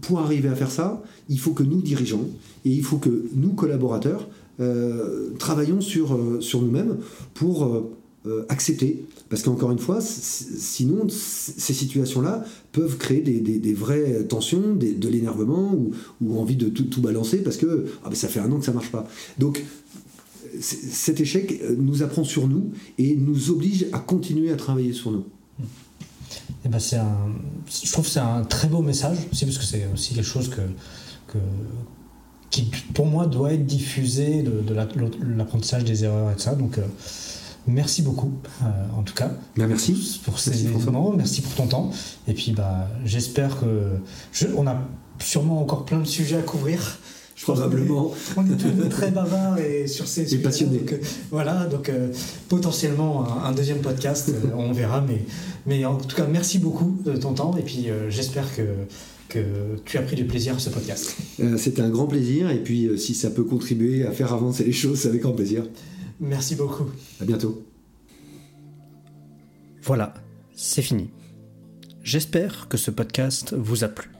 [0.00, 2.26] pour arriver à faire ça, il faut que nous, dirigeants,
[2.64, 4.28] et il faut que nous, collaborateurs,
[5.38, 6.98] travaillons sur, euh, sur nous-mêmes
[7.34, 7.64] pour
[8.26, 9.04] euh, accepter.
[9.28, 15.72] Parce qu'encore une fois, sinon, ces situations-là peuvent créer des, vraies tensions, de l'énervement
[16.20, 18.72] ou, envie de tout, balancer parce que ah ben, ça fait un an que ça
[18.72, 19.06] marche pas.
[19.38, 19.64] Donc,
[20.58, 25.24] cet échec nous apprend sur nous et nous oblige à continuer à travailler sur nous.
[26.64, 30.26] Eh ben je trouve que c'est un très beau message parce que c'est aussi quelque
[30.26, 31.38] chose que,
[32.50, 36.54] qui pour moi doit être diffusé de, l'apprentissage des erreurs et tout ça.
[36.54, 36.82] Donc euh,
[37.66, 38.32] merci beaucoup
[38.62, 39.30] euh, en tout cas.
[39.56, 40.20] Ben, merci.
[40.24, 41.90] Pour ces moments, merci pour ton temps.
[42.28, 44.76] Et puis bah j'espère que on a
[45.20, 46.98] sûrement encore plein de sujets à couvrir.
[47.42, 48.12] Probablement.
[48.36, 50.42] On est, tous très bavards et sur ces sujets.
[50.42, 50.80] passionnés.
[50.80, 50.94] Donc,
[51.30, 51.90] voilà, donc
[52.50, 55.00] potentiellement un, deuxième podcast, on verra.
[55.00, 55.24] Mais,
[55.64, 57.56] mais en tout cas, merci beaucoup de ton temps.
[57.56, 58.62] Et puis j'espère que
[59.30, 61.16] que tu as pris du plaisir à ce podcast.
[61.40, 64.64] Euh, C'était un grand plaisir et puis euh, si ça peut contribuer à faire avancer
[64.64, 65.66] les choses, c'est avec grand plaisir.
[66.20, 66.90] Merci beaucoup.
[67.20, 67.64] À bientôt.
[69.82, 70.12] Voilà,
[70.54, 71.08] c'est fini.
[72.02, 74.10] J'espère que ce podcast vous a plu.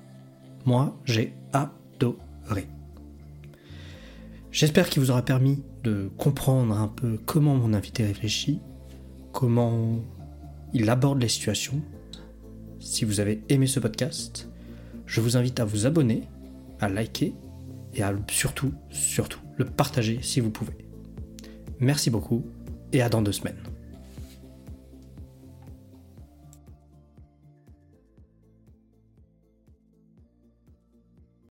[0.64, 2.66] Moi, j'ai adoré.
[4.52, 8.60] J'espère qu'il vous aura permis de comprendre un peu comment mon invité réfléchit,
[9.32, 10.00] comment
[10.72, 11.80] il aborde les situations.
[12.80, 14.49] Si vous avez aimé ce podcast,
[15.10, 16.22] je vous invite à vous abonner,
[16.78, 17.34] à liker
[17.94, 20.86] et à surtout, surtout, le partager si vous pouvez.
[21.80, 22.46] Merci beaucoup
[22.92, 23.58] et à dans deux semaines.